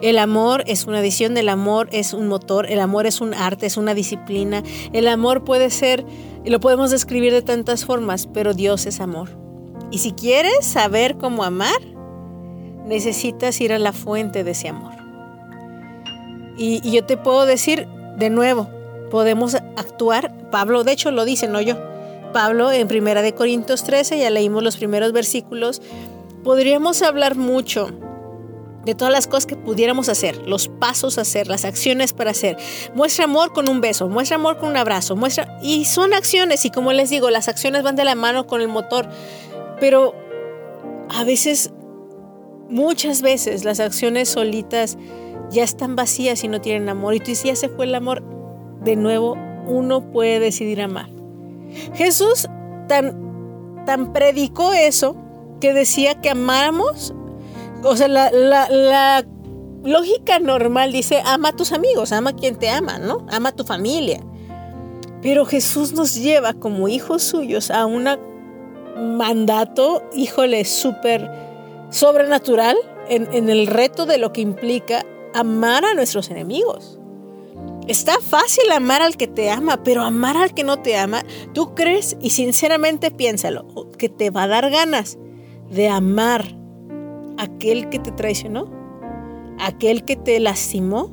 El 0.00 0.16
amor 0.16 0.62
es 0.68 0.84
una 0.84 1.00
adición, 1.00 1.36
el 1.36 1.48
amor 1.48 1.88
es 1.90 2.12
un 2.12 2.28
motor, 2.28 2.70
el 2.70 2.78
amor 2.78 3.06
es 3.06 3.20
un 3.20 3.34
arte, 3.34 3.66
es 3.66 3.76
una 3.76 3.94
disciplina. 3.94 4.62
El 4.92 5.08
amor 5.08 5.42
puede 5.42 5.70
ser, 5.70 6.06
y 6.44 6.50
lo 6.50 6.60
podemos 6.60 6.92
describir 6.92 7.32
de 7.32 7.42
tantas 7.42 7.84
formas, 7.84 8.28
pero 8.28 8.54
Dios 8.54 8.86
es 8.86 9.00
amor. 9.00 9.36
Y 9.90 9.98
si 9.98 10.12
quieres 10.12 10.64
saber 10.64 11.18
cómo 11.18 11.42
amar, 11.42 11.91
necesitas 12.86 13.60
ir 13.60 13.72
a 13.72 13.78
la 13.78 13.92
fuente 13.92 14.44
de 14.44 14.52
ese 14.52 14.68
amor. 14.68 14.94
Y, 16.56 16.90
yo 16.90 17.04
te 17.04 17.16
puedo 17.16 17.46
decir 17.46 17.88
de 18.16 18.30
nuevo, 18.30 18.68
podemos 19.10 19.54
actuar, 19.54 20.50
Pablo 20.50 20.84
de 20.84 20.92
hecho 20.92 21.10
lo 21.10 21.24
dice, 21.24 21.48
no 21.48 21.60
yo. 21.60 21.76
Pablo 22.32 22.72
en 22.72 22.88
Primera 22.88 23.20
de 23.20 23.34
Corintios 23.34 23.84
13, 23.84 24.18
ya 24.18 24.30
leímos 24.30 24.62
los 24.62 24.76
primeros 24.76 25.12
versículos, 25.12 25.82
podríamos 26.42 27.02
hablar 27.02 27.36
mucho 27.36 27.90
de 28.84 28.94
todas 28.94 29.12
las 29.12 29.26
cosas 29.26 29.46
que 29.46 29.56
pudiéramos 29.56 30.08
hacer, 30.08 30.36
los 30.48 30.68
pasos 30.68 31.18
a 31.18 31.22
hacer, 31.22 31.46
las 31.46 31.64
acciones 31.64 32.12
para 32.12 32.32
hacer. 32.32 32.56
Muestra 32.94 33.24
amor 33.24 33.52
con 33.52 33.68
un 33.68 33.80
beso, 33.80 34.08
muestra 34.08 34.36
amor 34.36 34.58
con 34.58 34.70
un 34.70 34.76
abrazo, 34.76 35.14
muestra 35.14 35.58
y 35.62 35.84
son 35.84 36.14
acciones 36.14 36.64
y 36.64 36.70
como 36.70 36.92
les 36.92 37.10
digo, 37.10 37.30
las 37.30 37.48
acciones 37.48 37.82
van 37.82 37.96
de 37.96 38.04
la 38.04 38.14
mano 38.14 38.46
con 38.46 38.60
el 38.60 38.68
motor, 38.68 39.08
pero 39.78 40.14
a 41.08 41.24
veces 41.24 41.70
muchas 42.72 43.22
veces 43.22 43.64
las 43.64 43.78
acciones 43.78 44.28
solitas 44.28 44.98
ya 45.50 45.62
están 45.62 45.94
vacías 45.94 46.42
y 46.42 46.48
no 46.48 46.60
tienen 46.60 46.88
amor 46.88 47.14
y 47.14 47.20
tú 47.20 47.34
si 47.34 47.48
ya 47.48 47.56
se 47.56 47.68
fue 47.68 47.84
el 47.84 47.94
amor, 47.94 48.24
de 48.82 48.96
nuevo 48.96 49.36
uno 49.66 50.10
puede 50.10 50.40
decidir 50.40 50.80
amar. 50.80 51.10
Jesús 51.94 52.48
tan, 52.88 53.84
tan 53.86 54.12
predicó 54.12 54.72
eso 54.72 55.16
que 55.60 55.72
decía 55.72 56.20
que 56.20 56.30
amáramos, 56.30 57.14
o 57.84 57.96
sea, 57.96 58.08
la, 58.08 58.30
la, 58.30 58.68
la 58.68 59.24
lógica 59.84 60.38
normal 60.38 60.92
dice, 60.92 61.22
ama 61.24 61.50
a 61.50 61.56
tus 61.56 61.72
amigos, 61.72 62.12
ama 62.12 62.30
a 62.30 62.36
quien 62.36 62.56
te 62.56 62.70
ama, 62.70 62.98
¿no? 62.98 63.26
Ama 63.30 63.50
a 63.50 63.56
tu 63.56 63.64
familia. 63.64 64.20
Pero 65.20 65.44
Jesús 65.44 65.92
nos 65.92 66.16
lleva 66.16 66.52
como 66.52 66.88
hijos 66.88 67.22
suyos 67.22 67.70
a 67.70 67.86
un 67.86 68.08
mandato, 68.96 70.02
híjole, 70.14 70.64
súper 70.64 71.51
sobrenatural 71.92 72.76
en, 73.08 73.32
en 73.32 73.48
el 73.48 73.68
reto 73.68 74.04
de 74.06 74.18
lo 74.18 74.32
que 74.32 74.40
implica 74.40 75.06
amar 75.34 75.84
a 75.84 75.94
nuestros 75.94 76.30
enemigos. 76.30 76.98
Está 77.88 78.20
fácil 78.20 78.70
amar 78.70 79.02
al 79.02 79.16
que 79.16 79.26
te 79.26 79.50
ama, 79.50 79.82
pero 79.82 80.02
amar 80.02 80.36
al 80.36 80.54
que 80.54 80.62
no 80.62 80.78
te 80.78 80.96
ama, 80.96 81.22
¿tú 81.52 81.74
crees? 81.74 82.16
Y 82.20 82.30
sinceramente 82.30 83.10
piénsalo, 83.10 83.90
que 83.98 84.08
te 84.08 84.30
va 84.30 84.44
a 84.44 84.48
dar 84.48 84.70
ganas 84.70 85.18
de 85.68 85.88
amar 85.88 86.44
a 87.38 87.44
aquel 87.44 87.88
que 87.88 87.98
te 87.98 88.12
traicionó, 88.12 88.70
aquel 89.58 90.04
que 90.04 90.16
te 90.16 90.38
lastimó. 90.38 91.10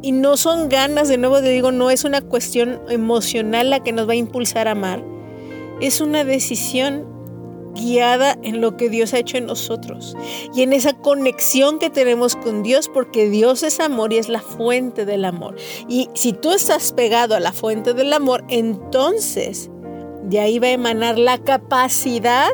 Y 0.00 0.12
no 0.12 0.36
son 0.36 0.68
ganas, 0.68 1.08
de 1.08 1.18
nuevo 1.18 1.40
te 1.40 1.48
digo, 1.48 1.72
no 1.72 1.90
es 1.90 2.04
una 2.04 2.20
cuestión 2.20 2.80
emocional 2.88 3.70
la 3.70 3.82
que 3.82 3.92
nos 3.92 4.06
va 4.08 4.12
a 4.12 4.16
impulsar 4.16 4.68
a 4.68 4.72
amar. 4.72 5.02
Es 5.80 6.00
una 6.00 6.24
decisión 6.24 7.13
guiada 7.74 8.38
en 8.42 8.60
lo 8.60 8.76
que 8.76 8.88
Dios 8.88 9.14
ha 9.14 9.18
hecho 9.18 9.36
en 9.36 9.46
nosotros 9.46 10.16
y 10.54 10.62
en 10.62 10.72
esa 10.72 10.92
conexión 10.94 11.78
que 11.78 11.90
tenemos 11.90 12.36
con 12.36 12.62
Dios, 12.62 12.88
porque 12.88 13.28
Dios 13.28 13.62
es 13.62 13.80
amor 13.80 14.12
y 14.12 14.18
es 14.18 14.28
la 14.28 14.40
fuente 14.40 15.04
del 15.04 15.24
amor. 15.24 15.56
Y 15.88 16.08
si 16.14 16.32
tú 16.32 16.52
estás 16.52 16.92
pegado 16.92 17.34
a 17.34 17.40
la 17.40 17.52
fuente 17.52 17.94
del 17.94 18.12
amor, 18.12 18.44
entonces 18.48 19.70
de 20.24 20.40
ahí 20.40 20.58
va 20.58 20.68
a 20.68 20.72
emanar 20.72 21.18
la 21.18 21.38
capacidad 21.38 22.48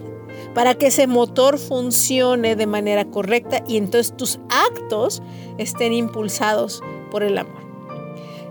para 0.55 0.75
que 0.75 0.89
ese 0.89 1.07
motor 1.07 1.59
funcione 1.59 2.57
de 2.57 2.67
manera 2.67 3.05
correcta 3.05 3.63
y 3.67 3.77
entonces 3.77 4.17
tus 4.17 4.41
actos 4.49 5.23
estén 5.59 5.93
impulsados 5.93 6.83
por 7.11 7.23
el 7.23 7.39
amor. 7.39 7.61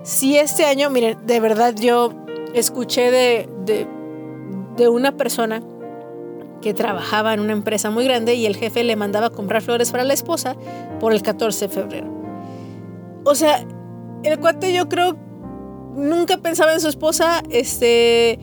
Si 0.03 0.38
este 0.38 0.65
año, 0.65 0.89
miren, 0.89 1.17
de 1.25 1.39
verdad 1.39 1.75
yo 1.75 2.13
escuché 2.53 3.11
de, 3.11 3.49
de, 3.65 3.88
de 4.77 4.88
una 4.88 5.17
persona 5.17 5.61
que 6.62 6.74
trabajaba 6.74 7.34
en 7.34 7.39
una 7.39 7.54
empresa 7.54 7.89
muy 7.89 8.06
grande 8.06 8.36
y 8.36 8.46
el 8.46 8.56
jefe 8.56 8.84
le 8.84 8.96
mandaba 8.96 9.28
a 9.28 9.30
comprar 9.30 9.62
flores 9.62 9.92
para 9.92 10.04
la 10.04 10.13
esposa 10.13 10.56
por 11.00 11.13
el 11.13 11.22
14 11.22 11.68
de 11.68 11.74
febrero. 11.74 12.08
O 13.24 13.36
sea, 13.36 13.66
el 14.24 14.39
cuate 14.39 14.74
yo 14.74 14.89
creo 14.89 15.16
nunca 15.96 16.38
pensaba 16.38 16.74
en 16.74 16.82
su 16.82 16.88
esposa, 16.88 17.44
este 17.50 18.39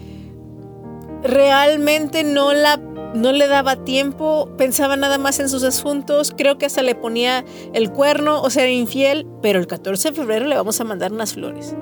realmente 1.22 2.24
no 2.24 2.52
la 2.52 2.80
no 3.14 3.32
le 3.32 3.46
daba 3.46 3.76
tiempo, 3.76 4.50
pensaba 4.58 4.96
nada 4.96 5.16
más 5.16 5.40
en 5.40 5.48
sus 5.48 5.62
asuntos, 5.62 6.34
creo 6.36 6.58
que 6.58 6.66
hasta 6.66 6.82
le 6.82 6.94
ponía 6.94 7.44
el 7.72 7.90
cuerno 7.90 8.42
o 8.42 8.50
sea, 8.50 8.70
infiel, 8.70 9.26
pero 9.40 9.58
el 9.58 9.66
14 9.66 10.10
de 10.10 10.14
febrero 10.14 10.46
le 10.46 10.54
vamos 10.54 10.80
a 10.80 10.84
mandar 10.84 11.12
unas 11.12 11.32
flores. 11.32 11.74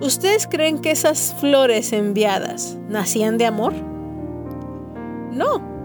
¿Ustedes 0.00 0.46
creen 0.46 0.80
que 0.80 0.90
esas 0.90 1.36
flores 1.40 1.92
enviadas 1.92 2.76
nacían 2.88 3.38
de 3.38 3.46
amor? 3.46 3.95
No. 5.36 5.76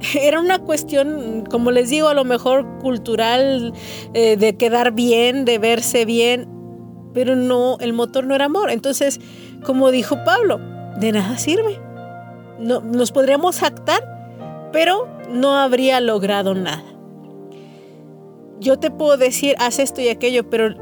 Era 0.14 0.40
una 0.40 0.58
cuestión, 0.58 1.44
como 1.50 1.70
les 1.70 1.90
digo, 1.90 2.08
a 2.08 2.14
lo 2.14 2.24
mejor 2.24 2.78
cultural, 2.78 3.72
eh, 4.14 4.36
de 4.36 4.56
quedar 4.56 4.92
bien, 4.92 5.44
de 5.44 5.58
verse 5.58 6.04
bien, 6.04 6.48
pero 7.12 7.36
no, 7.36 7.76
el 7.80 7.92
motor 7.92 8.26
no 8.26 8.34
era 8.34 8.46
amor. 8.46 8.70
Entonces, 8.70 9.20
como 9.64 9.90
dijo 9.92 10.16
Pablo, 10.24 10.58
de 10.98 11.12
nada 11.12 11.38
sirve. 11.38 11.80
No, 12.58 12.80
nos 12.80 13.12
podríamos 13.12 13.60
jactar, 13.60 14.02
pero 14.72 15.08
no 15.30 15.56
habría 15.56 16.00
logrado 16.00 16.54
nada. 16.54 16.84
Yo 18.58 18.78
te 18.78 18.90
puedo 18.90 19.16
decir, 19.16 19.54
haz 19.58 19.78
esto 19.78 20.00
y 20.00 20.08
aquello, 20.08 20.48
pero 20.50 20.74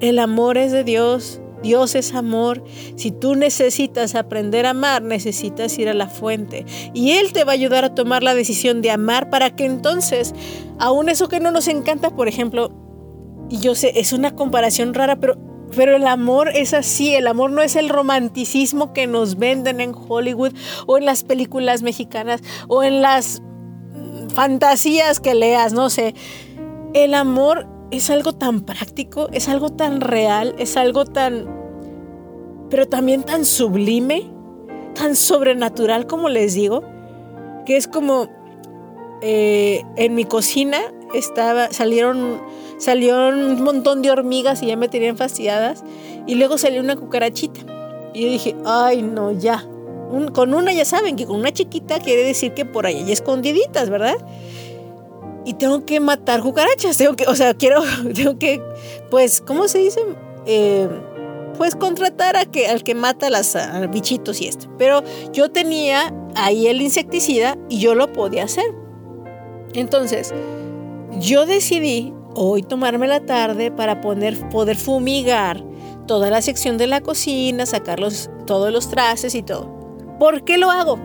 el 0.00 0.18
amor 0.18 0.58
es 0.58 0.72
de 0.72 0.84
Dios, 0.84 1.40
Dios 1.62 1.94
es 1.94 2.14
amor. 2.14 2.64
Si 2.96 3.10
tú 3.10 3.34
necesitas 3.34 4.14
aprender 4.14 4.66
a 4.66 4.70
amar, 4.70 5.02
necesitas 5.02 5.78
ir 5.78 5.88
a 5.88 5.94
la 5.94 6.08
fuente. 6.08 6.64
Y 6.94 7.12
Él 7.12 7.32
te 7.32 7.44
va 7.44 7.52
a 7.52 7.54
ayudar 7.54 7.84
a 7.84 7.94
tomar 7.94 8.22
la 8.22 8.34
decisión 8.34 8.82
de 8.82 8.90
amar 8.90 9.30
para 9.30 9.50
que 9.50 9.64
entonces, 9.64 10.34
aún 10.78 11.08
eso 11.08 11.28
que 11.28 11.40
no 11.40 11.50
nos 11.50 11.68
encanta, 11.68 12.14
por 12.14 12.28
ejemplo, 12.28 12.70
y 13.48 13.58
yo 13.58 13.74
sé, 13.74 13.98
es 13.98 14.12
una 14.12 14.34
comparación 14.36 14.94
rara, 14.94 15.16
pero, 15.16 15.36
pero 15.74 15.96
el 15.96 16.06
amor 16.06 16.50
es 16.54 16.72
así. 16.72 17.14
El 17.14 17.26
amor 17.26 17.50
no 17.50 17.62
es 17.62 17.76
el 17.76 17.88
romanticismo 17.88 18.92
que 18.92 19.06
nos 19.06 19.36
venden 19.36 19.80
en 19.80 19.92
Hollywood 19.94 20.52
o 20.86 20.98
en 20.98 21.04
las 21.04 21.24
películas 21.24 21.82
mexicanas 21.82 22.42
o 22.68 22.82
en 22.82 23.02
las 23.02 23.42
fantasías 24.34 25.20
que 25.20 25.34
leas, 25.34 25.72
no 25.72 25.90
sé. 25.90 26.14
El 26.94 27.14
amor 27.14 27.66
es 27.90 28.10
algo 28.10 28.32
tan 28.32 28.60
práctico, 28.62 29.28
es 29.32 29.48
algo 29.48 29.70
tan 29.70 30.00
real, 30.00 30.54
es 30.58 30.76
algo 30.76 31.04
tan, 31.04 31.46
pero 32.70 32.86
también 32.86 33.22
tan 33.22 33.44
sublime, 33.44 34.30
tan 34.94 35.16
sobrenatural 35.16 36.06
como 36.06 36.28
les 36.28 36.54
digo, 36.54 36.82
que 37.66 37.76
es 37.76 37.88
como 37.88 38.28
eh, 39.22 39.82
en 39.96 40.14
mi 40.14 40.24
cocina 40.24 40.78
estaba, 41.14 41.72
salieron, 41.72 42.40
salieron 42.78 43.42
un 43.42 43.62
montón 43.62 44.02
de 44.02 44.10
hormigas 44.10 44.62
y 44.62 44.66
ya 44.66 44.76
me 44.76 44.88
tenían 44.88 45.16
fastidiadas 45.16 45.84
y 46.26 46.36
luego 46.36 46.58
salió 46.58 46.80
una 46.80 46.96
cucarachita 46.96 47.60
y 48.14 48.22
yo 48.22 48.30
dije, 48.30 48.56
ay 48.64 49.02
no, 49.02 49.32
ya, 49.32 49.66
con 50.32 50.54
una 50.54 50.72
ya 50.72 50.84
saben 50.84 51.16
que 51.16 51.26
con 51.26 51.36
una 51.36 51.52
chiquita 51.52 52.00
quiere 52.00 52.24
decir 52.24 52.54
que 52.54 52.64
por 52.64 52.86
ahí 52.86 52.96
hay 52.96 53.12
escondiditas, 53.12 53.90
¿verdad? 53.90 54.16
Y 55.50 55.54
tengo 55.54 55.84
que 55.84 55.98
matar 55.98 56.42
cucarachas, 56.42 56.96
tengo 56.96 57.16
que, 57.16 57.26
o 57.26 57.34
sea, 57.34 57.54
quiero, 57.54 57.82
tengo 58.14 58.38
que, 58.38 58.62
pues, 59.10 59.42
¿cómo 59.44 59.66
se 59.66 59.78
dice? 59.78 60.00
Eh, 60.46 60.88
pues 61.58 61.74
contratar 61.74 62.36
a 62.36 62.44
que, 62.44 62.68
al 62.68 62.84
que 62.84 62.94
mata 62.94 63.26
a 63.26 63.30
las 63.30 63.58
bichitos 63.90 64.40
y 64.40 64.46
esto. 64.46 64.68
Pero 64.78 65.02
yo 65.32 65.50
tenía 65.50 66.14
ahí 66.36 66.68
el 66.68 66.80
insecticida 66.80 67.58
y 67.68 67.80
yo 67.80 67.96
lo 67.96 68.12
podía 68.12 68.44
hacer. 68.44 68.64
Entonces, 69.74 70.32
yo 71.18 71.46
decidí 71.46 72.14
hoy 72.36 72.62
tomarme 72.62 73.08
la 73.08 73.26
tarde 73.26 73.72
para 73.72 74.00
poner, 74.00 74.48
poder 74.50 74.76
fumigar 74.76 75.64
toda 76.06 76.30
la 76.30 76.42
sección 76.42 76.78
de 76.78 76.86
la 76.86 77.00
cocina, 77.00 77.66
sacar 77.66 77.98
todos 78.46 78.72
los 78.72 78.88
trastes 78.88 79.34
y 79.34 79.42
todo. 79.42 79.68
¿Por 80.20 80.44
qué 80.44 80.58
lo 80.58 80.70
hago? 80.70 81.00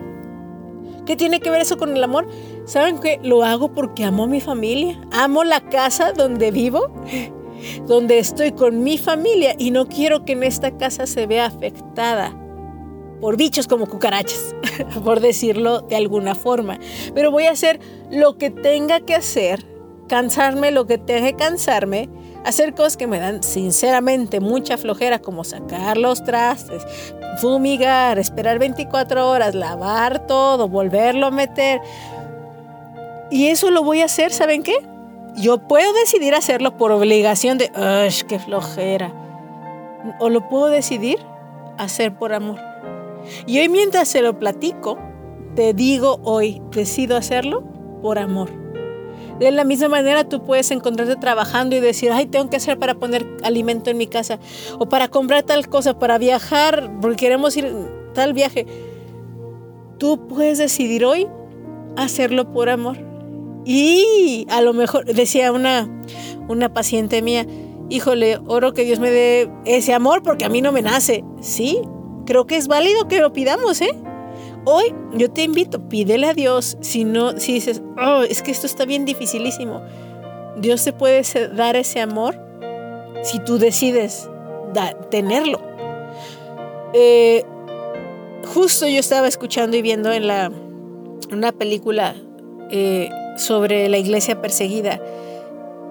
¿Qué 1.07 1.15
tiene 1.15 1.39
que 1.39 1.49
ver 1.49 1.61
eso 1.61 1.77
con 1.77 1.97
el 1.97 2.03
amor? 2.03 2.27
¿Saben 2.65 2.99
qué? 2.99 3.19
Lo 3.21 3.43
hago 3.43 3.69
porque 3.73 4.03
amo 4.03 4.23
a 4.23 4.27
mi 4.27 4.41
familia. 4.41 4.99
Amo 5.11 5.43
la 5.43 5.61
casa 5.61 6.11
donde 6.13 6.51
vivo, 6.51 6.91
donde 7.85 8.17
estoy 8.17 8.51
con 8.51 8.83
mi 8.83 8.97
familia 8.97 9.55
y 9.57 9.71
no 9.71 9.87
quiero 9.87 10.25
que 10.25 10.33
en 10.33 10.43
esta 10.43 10.75
casa 10.75 11.05
se 11.05 11.27
vea 11.27 11.45
afectada 11.45 12.35
por 13.21 13.37
bichos 13.37 13.67
como 13.67 13.87
cucarachas, 13.87 14.55
por 15.03 15.19
decirlo 15.19 15.81
de 15.81 15.95
alguna 15.95 16.33
forma. 16.33 16.79
Pero 17.13 17.31
voy 17.31 17.45
a 17.45 17.51
hacer 17.51 17.79
lo 18.11 18.37
que 18.37 18.49
tenga 18.49 18.99
que 18.99 19.15
hacer, 19.15 19.65
cansarme 20.07 20.71
lo 20.71 20.87
que 20.87 20.97
tenga 20.97 21.27
que 21.27 21.35
cansarme 21.35 22.09
hacer 22.45 22.75
cosas 22.75 22.95
que 22.95 23.07
me 23.07 23.19
dan 23.19 23.43
sinceramente 23.43 24.39
mucha 24.39 24.77
flojera, 24.77 25.19
como 25.19 25.43
sacar 25.43 25.97
los 25.97 26.23
trastes, 26.23 26.85
fumigar, 27.41 28.19
esperar 28.19 28.59
24 28.59 29.27
horas, 29.27 29.55
lavar 29.55 30.27
todo, 30.27 30.69
volverlo 30.69 31.25
a 31.27 31.31
meter. 31.31 31.81
Y 33.31 33.47
eso 33.47 33.71
lo 33.71 33.83
voy 33.83 34.01
a 34.01 34.05
hacer, 34.05 34.31
¿saben 34.31 34.63
qué? 34.63 34.75
Yo 35.35 35.57
puedo 35.57 35.91
decidir 35.93 36.35
hacerlo 36.35 36.77
por 36.77 36.91
obligación 36.91 37.57
de, 37.57 37.71
¡ay, 37.75 38.11
qué 38.27 38.39
flojera! 38.39 39.13
O 40.19 40.29
lo 40.29 40.47
puedo 40.47 40.67
decidir 40.67 41.19
hacer 41.77 42.15
por 42.15 42.33
amor. 42.33 42.59
Y 43.45 43.59
hoy 43.59 43.69
mientras 43.69 44.07
se 44.07 44.21
lo 44.21 44.37
platico, 44.39 44.97
te 45.55 45.73
digo 45.73 46.19
hoy, 46.23 46.61
decido 46.71 47.17
hacerlo 47.17 47.63
por 48.01 48.19
amor. 48.19 48.49
De 49.39 49.51
la 49.51 49.65
misma 49.65 49.89
manera 49.89 50.23
tú 50.23 50.43
puedes 50.43 50.71
encontrarte 50.71 51.17
trabajando 51.17 51.75
y 51.75 51.81
decir, 51.81 52.11
ay, 52.11 52.27
tengo 52.27 52.49
que 52.49 52.57
hacer 52.57 52.79
para 52.79 52.95
poner 52.95 53.25
alimento 53.43 53.89
en 53.89 53.97
mi 53.97 54.07
casa 54.07 54.39
o 54.79 54.87
para 54.87 55.09
comprar 55.09 55.43
tal 55.43 55.67
cosa, 55.67 55.99
para 55.99 56.17
viajar, 56.17 56.89
porque 57.01 57.17
queremos 57.17 57.57
ir 57.57 57.73
tal 58.13 58.33
viaje. 58.33 58.65
Tú 59.97 60.27
puedes 60.27 60.57
decidir 60.57 61.03
hoy 61.03 61.27
hacerlo 61.97 62.53
por 62.53 62.69
amor. 62.69 63.14
Y 63.65 64.45
a 64.49 64.61
lo 64.61 64.73
mejor, 64.73 65.05
decía 65.05 65.51
una, 65.51 65.89
una 66.47 66.71
paciente 66.71 67.21
mía, 67.21 67.45
híjole, 67.89 68.39
oro 68.45 68.73
que 68.73 68.83
Dios 68.83 68.99
me 68.99 69.09
dé 69.09 69.49
ese 69.65 69.93
amor 69.93 70.23
porque 70.23 70.45
a 70.45 70.49
mí 70.49 70.61
no 70.61 70.71
me 70.71 70.81
nace. 70.81 71.23
Sí, 71.41 71.79
creo 72.25 72.45
que 72.45 72.57
es 72.57 72.67
válido 72.67 73.07
que 73.07 73.19
lo 73.19 73.33
pidamos, 73.33 73.81
¿eh? 73.81 73.95
Hoy 74.65 74.93
yo 75.13 75.31
te 75.31 75.43
invito, 75.43 75.89
pídele 75.89 76.27
a 76.27 76.33
Dios, 76.33 76.77
si 76.81 77.03
no, 77.03 77.39
si 77.39 77.53
dices, 77.53 77.83
oh, 78.01 78.23
es 78.23 78.41
que 78.41 78.51
esto 78.51 78.65
está 78.65 78.85
bien 78.85 79.05
dificilísimo, 79.05 79.81
Dios 80.57 80.83
te 80.83 80.91
puede 80.91 81.21
dar 81.55 81.75
ese 81.75 82.01
amor 82.01 82.39
si 83.23 83.39
tú 83.39 83.57
decides 83.57 84.27
tenerlo. 85.11 85.59
Eh, 86.93 87.43
justo 88.53 88.87
yo 88.87 88.99
estaba 88.99 89.27
escuchando 89.27 89.77
y 89.77 89.81
viendo 89.81 90.11
en 90.11 90.27
la 90.27 90.51
una 91.31 91.51
película 91.51 92.15
eh, 92.71 93.09
sobre 93.35 93.89
la 93.89 93.97
iglesia 93.97 94.41
perseguida. 94.41 94.99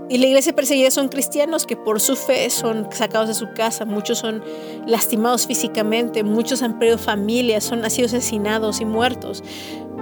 Y 0.09 0.19
la 0.19 0.27
iglesia 0.27 0.55
perseguida 0.55 0.91
son 0.91 1.09
cristianos 1.09 1.65
que 1.65 1.77
por 1.77 1.99
su 1.99 2.15
fe 2.15 2.51
son 2.51 2.89
sacados 2.93 3.29
de 3.29 3.35
su 3.35 3.53
casa, 3.55 3.87
muchos 3.87 4.19
son 4.19 4.45
lastimados 4.87 5.47
físicamente, 5.47 6.23
muchos 6.23 6.63
han 6.63 6.79
perdido 6.79 6.99
familias, 6.99 7.65
son 7.65 7.81
nacidos 7.81 8.13
asesinados 8.13 8.81
y 8.81 8.85
muertos 8.85 9.43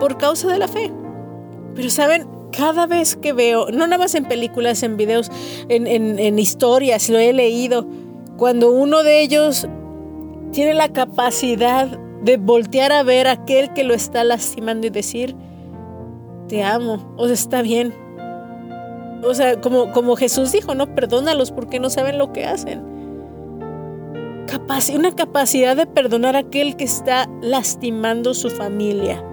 por 0.01 0.19
causa 0.19 0.49
de 0.49 0.59
la 0.59 0.67
fe. 0.67 0.93
Pero 1.77 1.89
saben, 1.89 2.27
cada 2.51 2.87
vez 2.87 3.15
que 3.15 3.33
veo, 3.33 3.71
no 3.71 3.87
nada 3.87 3.99
más 3.99 4.15
en 4.17 4.25
películas, 4.25 4.83
en 4.83 4.97
videos, 4.97 5.31
en, 5.69 5.87
en 5.87 6.39
historias, 6.39 7.09
lo 7.09 7.19
he 7.19 7.33
leído, 7.33 7.87
cuando 8.37 8.73
uno 8.73 9.05
de 9.05 9.23
ellos 9.23 9.69
tiene 10.51 10.75
la 10.75 10.89
capacidad 10.89 11.87
de 12.23 12.37
voltear 12.39 12.93
a 12.93 13.03
ver 13.05 13.29
a 13.29 13.33
aquel 13.33 13.73
que 13.73 13.85
lo 13.85 13.95
está 13.95 14.25
lastimando 14.25 14.87
y 14.87 14.91
decir, 14.91 15.37
te 16.53 16.63
amo, 16.63 17.15
o 17.17 17.25
sea, 17.25 17.33
está 17.33 17.63
bien. 17.63 17.95
O 19.25 19.33
sea, 19.33 19.59
como, 19.63 19.91
como 19.93 20.17
Jesús 20.17 20.53
dijo, 20.53 20.75
no, 20.75 20.95
perdónalos 20.95 21.51
porque 21.51 21.81
no 21.81 21.89
saben 21.89 22.19
lo 22.19 22.35
que 22.35 22.45
hacen. 22.45 22.85
una 24.95 25.17
capacidad 25.17 25.75
de 25.75 25.87
perdonar 25.87 26.37
a 26.37 26.41
aquel 26.41 26.77
que 26.77 26.85
está 26.85 27.27
lastimando 27.41 28.35
su 28.35 28.51
familia. 28.51 29.25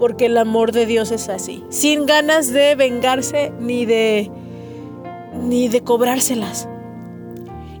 Porque 0.00 0.26
el 0.26 0.36
amor 0.36 0.72
de 0.72 0.84
Dios 0.84 1.12
es 1.12 1.28
así. 1.28 1.62
Sin 1.68 2.06
ganas 2.06 2.52
de 2.52 2.74
vengarse 2.74 3.52
ni 3.60 3.86
de, 3.86 4.28
ni 5.44 5.68
de 5.68 5.80
cobrárselas. 5.82 6.68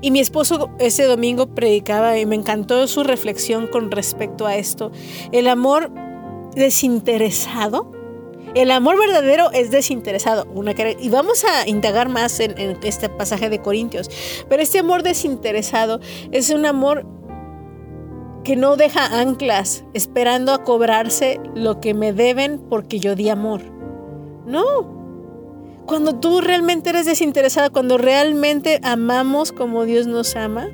Y 0.00 0.12
mi 0.12 0.20
esposo 0.20 0.70
ese 0.78 1.02
domingo 1.02 1.48
predicaba 1.48 2.16
y 2.16 2.26
me 2.26 2.36
encantó 2.36 2.86
su 2.86 3.02
reflexión 3.02 3.66
con 3.66 3.90
respecto 3.90 4.46
a 4.46 4.54
esto. 4.54 4.92
El 5.32 5.48
amor 5.48 5.90
desinteresado, 6.54 8.01
el 8.54 8.70
amor 8.70 8.98
verdadero 8.98 9.50
es 9.52 9.70
desinteresado. 9.70 10.46
y 11.00 11.08
vamos 11.08 11.44
a 11.44 11.68
indagar 11.68 12.08
más 12.08 12.38
en, 12.40 12.58
en 12.58 12.78
este 12.82 13.08
pasaje 13.08 13.48
de 13.50 13.60
Corintios. 13.60 14.10
Pero 14.48 14.62
este 14.62 14.78
amor 14.78 15.02
desinteresado 15.02 16.00
es 16.30 16.50
un 16.50 16.66
amor 16.66 17.06
que 18.44 18.56
no 18.56 18.76
deja 18.76 19.20
anclas 19.20 19.84
esperando 19.94 20.52
a 20.52 20.64
cobrarse 20.64 21.40
lo 21.54 21.80
que 21.80 21.94
me 21.94 22.12
deben 22.12 22.58
porque 22.58 22.98
yo 22.98 23.14
di 23.14 23.28
amor. 23.28 23.60
No, 24.46 25.02
cuando 25.86 26.18
tú 26.18 26.40
realmente 26.40 26.90
eres 26.90 27.06
desinteresada, 27.06 27.70
cuando 27.70 27.98
realmente 27.98 28.80
amamos 28.82 29.52
como 29.52 29.84
Dios 29.84 30.06
nos 30.06 30.36
ama, 30.36 30.68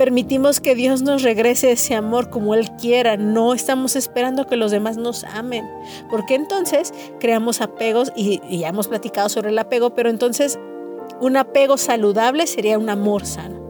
permitimos 0.00 0.62
que 0.62 0.74
Dios 0.74 1.02
nos 1.02 1.22
regrese 1.22 1.72
ese 1.72 1.94
amor 1.94 2.30
como 2.30 2.54
Él 2.54 2.70
quiera. 2.80 3.18
No 3.18 3.52
estamos 3.52 3.96
esperando 3.96 4.46
que 4.46 4.56
los 4.56 4.70
demás 4.70 4.96
nos 4.96 5.24
amen, 5.24 5.68
porque 6.08 6.34
entonces 6.34 6.94
creamos 7.18 7.60
apegos 7.60 8.10
y, 8.16 8.40
ya 8.48 8.68
hemos 8.68 8.88
platicado 8.88 9.28
sobre 9.28 9.50
el 9.50 9.58
apego, 9.58 9.90
pero 9.90 10.08
entonces 10.08 10.58
un 11.20 11.36
apego 11.36 11.76
saludable 11.76 12.46
sería 12.46 12.78
un 12.78 12.88
amor 12.88 13.26
sano. 13.26 13.60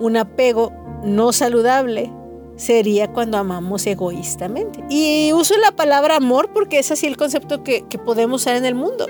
Un 0.00 0.16
apego 0.16 0.72
no 1.04 1.32
saludable 1.32 2.10
sería 2.56 3.12
cuando 3.12 3.38
amamos 3.38 3.86
egoístamente. 3.86 4.82
Y 4.90 5.32
uso 5.34 5.56
la 5.58 5.70
palabra 5.70 6.16
amor 6.16 6.50
porque 6.52 6.80
es 6.80 6.90
así 6.90 7.06
el 7.06 7.16
concepto 7.16 7.62
que, 7.62 7.84
podemos 8.04 8.42
usar 8.42 8.56
en 8.56 8.64
el 8.64 8.74
mundo. 8.74 9.06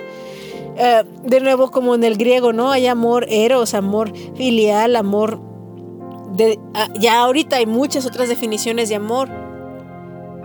Eh, 0.77 1.05
de 1.23 1.41
nuevo, 1.41 1.71
como 1.71 1.95
en 1.95 2.05
el 2.05 2.19
griego, 2.19 2.53
¿no? 2.53 2.71
Hay 2.71 2.87
amor 2.87 3.25
eros, 3.31 3.73
amor 3.73 4.13
filial, 4.37 4.95
amor 4.97 5.54
de... 6.33 6.59
Ah, 6.75 6.89
ya 6.99 7.21
ahorita 7.21 7.57
hay 7.57 7.67
muchas 7.67 8.07
otras 8.07 8.29
definiciones 8.29 8.89
de 8.89 8.97
amor. 8.97 9.29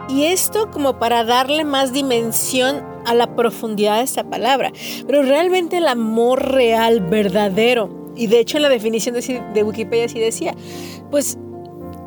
Y 0.09 0.25
esto 0.25 0.71
como 0.71 0.97
para 0.97 1.23
darle 1.23 1.65
más 1.65 1.93
dimensión 1.93 2.83
a 3.05 3.13
la 3.13 3.35
profundidad 3.35 3.97
de 3.97 4.03
esta 4.03 4.23
palabra. 4.23 4.71
Pero 5.05 5.23
realmente 5.23 5.77
el 5.77 5.87
amor 5.87 6.51
real, 6.51 7.01
verdadero, 7.01 7.99
y 8.19 8.27
de 8.27 8.39
hecho 8.39 8.57
en 8.57 8.63
la 8.63 8.69
definición 8.69 9.15
de, 9.15 9.63
Wikipedia 9.63 10.09
sí 10.09 10.19
decía, 10.19 10.53
pues 11.09 11.37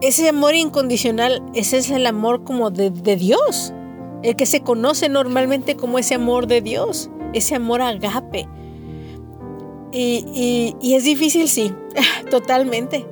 ese 0.02 0.28
amor 0.28 0.54
incondicional, 0.54 1.42
ese 1.54 1.78
es 1.78 1.90
el 1.90 2.06
amor 2.06 2.44
como 2.44 2.70
de, 2.70 2.90
Dios, 2.90 3.72
el 4.22 4.37
que 4.37 4.46
se 4.46 4.61
conoce 4.61 5.08
normalmente 5.08 5.76
como 5.76 5.98
ese 5.98 6.14
amor 6.14 6.46
de 6.46 6.61
Dios, 6.61 7.11
ese 7.32 7.54
amor 7.54 7.80
agape. 7.80 8.46
Y, 9.90 10.74
es 10.82 11.04
difícil, 11.04 11.48
sí, 11.48 11.72
totalmente. 12.30 13.06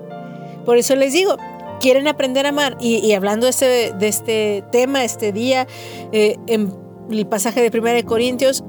Por 0.71 0.79
eso 0.79 0.95
les 0.95 1.13
digo, 1.13 1.37
quieren 1.81 2.07
aprender 2.07 2.47
a 2.47 2.51
amar. 2.51 2.77
Y, 2.79 3.13
hablando 3.13 3.47
de 3.47 3.51
este, 3.51 3.93
de 3.93 4.07
este, 4.07 4.63
tema, 4.71 5.03
este 5.03 5.33
día, 5.33 5.67
eh, 6.13 6.37
en 6.47 6.73
el 7.11 7.27
pasaje 7.27 7.69
de 7.69 7.77
1 7.77 7.91
de 7.91 8.05
Corintios, 8.05 8.63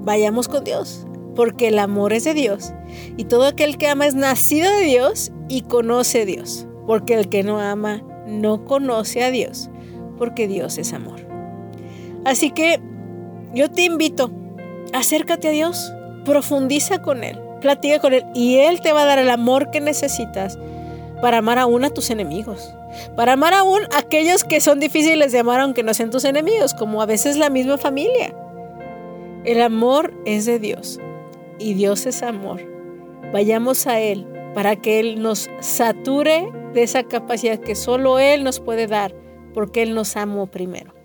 vayamos 0.00 0.48
con 0.48 0.64
Dios, 0.64 1.06
porque 1.36 1.68
el 1.68 1.78
amor 1.78 2.12
es 2.12 2.24
de 2.24 2.34
Dios. 2.34 2.72
Y 3.16 3.26
todo 3.26 3.46
aquel 3.46 3.78
que 3.78 3.86
ama 3.86 4.04
es 4.04 4.16
nacido 4.16 4.68
de 4.68 4.80
Dios 4.80 5.30
y 5.48 5.60
conoce 5.60 6.22
a 6.22 6.24
Dios 6.24 6.66
porque 6.90 7.14
el 7.14 7.28
que 7.28 7.44
no 7.44 7.60
ama 7.60 8.02
no 8.26 8.64
conoce 8.64 9.22
a 9.22 9.30
Dios, 9.30 9.70
porque 10.18 10.48
Dios 10.48 10.76
es 10.76 10.92
amor. 10.92 11.20
Así 12.24 12.50
que 12.50 12.80
yo 13.54 13.70
te 13.70 13.82
invito, 13.82 14.32
acércate 14.92 15.46
a 15.46 15.52
Dios, 15.52 15.92
profundiza 16.24 17.00
con 17.00 17.22
Él, 17.22 17.38
platica 17.60 18.00
con 18.00 18.12
Él 18.12 18.24
y 18.34 18.56
Él 18.56 18.80
te 18.80 18.92
va 18.92 19.02
a 19.02 19.04
dar 19.04 19.20
el 19.20 19.30
amor 19.30 19.70
que 19.70 19.80
necesitas 19.80 20.58
para 21.20 21.38
amar 21.38 21.58
aún 21.58 21.84
a 21.84 21.90
tus 21.90 22.10
enemigos, 22.10 22.74
para 23.16 23.34
amar 23.34 23.54
aún 23.54 23.82
a 23.92 23.98
aquellos 23.98 24.44
que 24.44 24.60
son 24.60 24.80
difíciles 24.80 25.32
de 25.32 25.40
amar 25.40 25.60
aunque 25.60 25.82
no 25.82 25.94
sean 25.94 26.10
tus 26.10 26.24
enemigos, 26.24 26.74
como 26.74 27.02
a 27.02 27.06
veces 27.06 27.36
la 27.36 27.50
misma 27.50 27.78
familia. 27.78 28.34
El 29.44 29.62
amor 29.62 30.12
es 30.26 30.46
de 30.46 30.58
Dios 30.58 31.00
y 31.58 31.74
Dios 31.74 32.06
es 32.06 32.22
amor. 32.22 32.60
Vayamos 33.32 33.86
a 33.86 34.00
Él 34.00 34.26
para 34.54 34.76
que 34.76 35.00
Él 35.00 35.22
nos 35.22 35.48
sature 35.60 36.50
de 36.74 36.82
esa 36.82 37.04
capacidad 37.04 37.58
que 37.58 37.74
solo 37.74 38.18
Él 38.18 38.44
nos 38.44 38.60
puede 38.60 38.86
dar, 38.86 39.14
porque 39.54 39.82
Él 39.82 39.94
nos 39.94 40.16
amó 40.16 40.46
primero. 40.46 40.99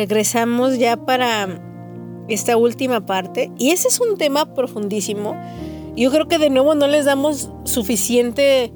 Regresamos 0.00 0.78
ya 0.78 0.96
para 1.04 1.60
esta 2.28 2.56
última 2.56 3.04
parte. 3.04 3.52
Y 3.58 3.70
ese 3.70 3.88
es 3.88 4.00
un 4.00 4.16
tema 4.16 4.54
profundísimo. 4.54 5.36
Yo 5.94 6.10
creo 6.10 6.26
que 6.26 6.38
de 6.38 6.48
nuevo 6.48 6.74
no 6.74 6.86
les 6.86 7.04
damos 7.04 7.50
suficiente 7.64 8.72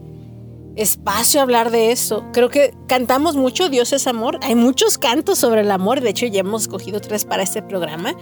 espacio 0.76 1.40
a 1.40 1.44
hablar 1.44 1.70
de 1.70 1.92
eso. 1.92 2.24
Creo 2.34 2.50
que 2.50 2.74
cantamos 2.88 3.36
mucho 3.36 3.70
Dios 3.70 3.94
es 3.94 4.06
amor. 4.06 4.38
Hay 4.42 4.54
muchos 4.54 4.98
cantos 4.98 5.38
sobre 5.38 5.62
el 5.62 5.70
amor. 5.70 6.02
De 6.02 6.10
hecho, 6.10 6.26
ya 6.26 6.40
hemos 6.40 6.62
escogido 6.62 7.00
tres 7.00 7.24
para 7.24 7.42
este 7.42 7.62
programa. 7.62 8.12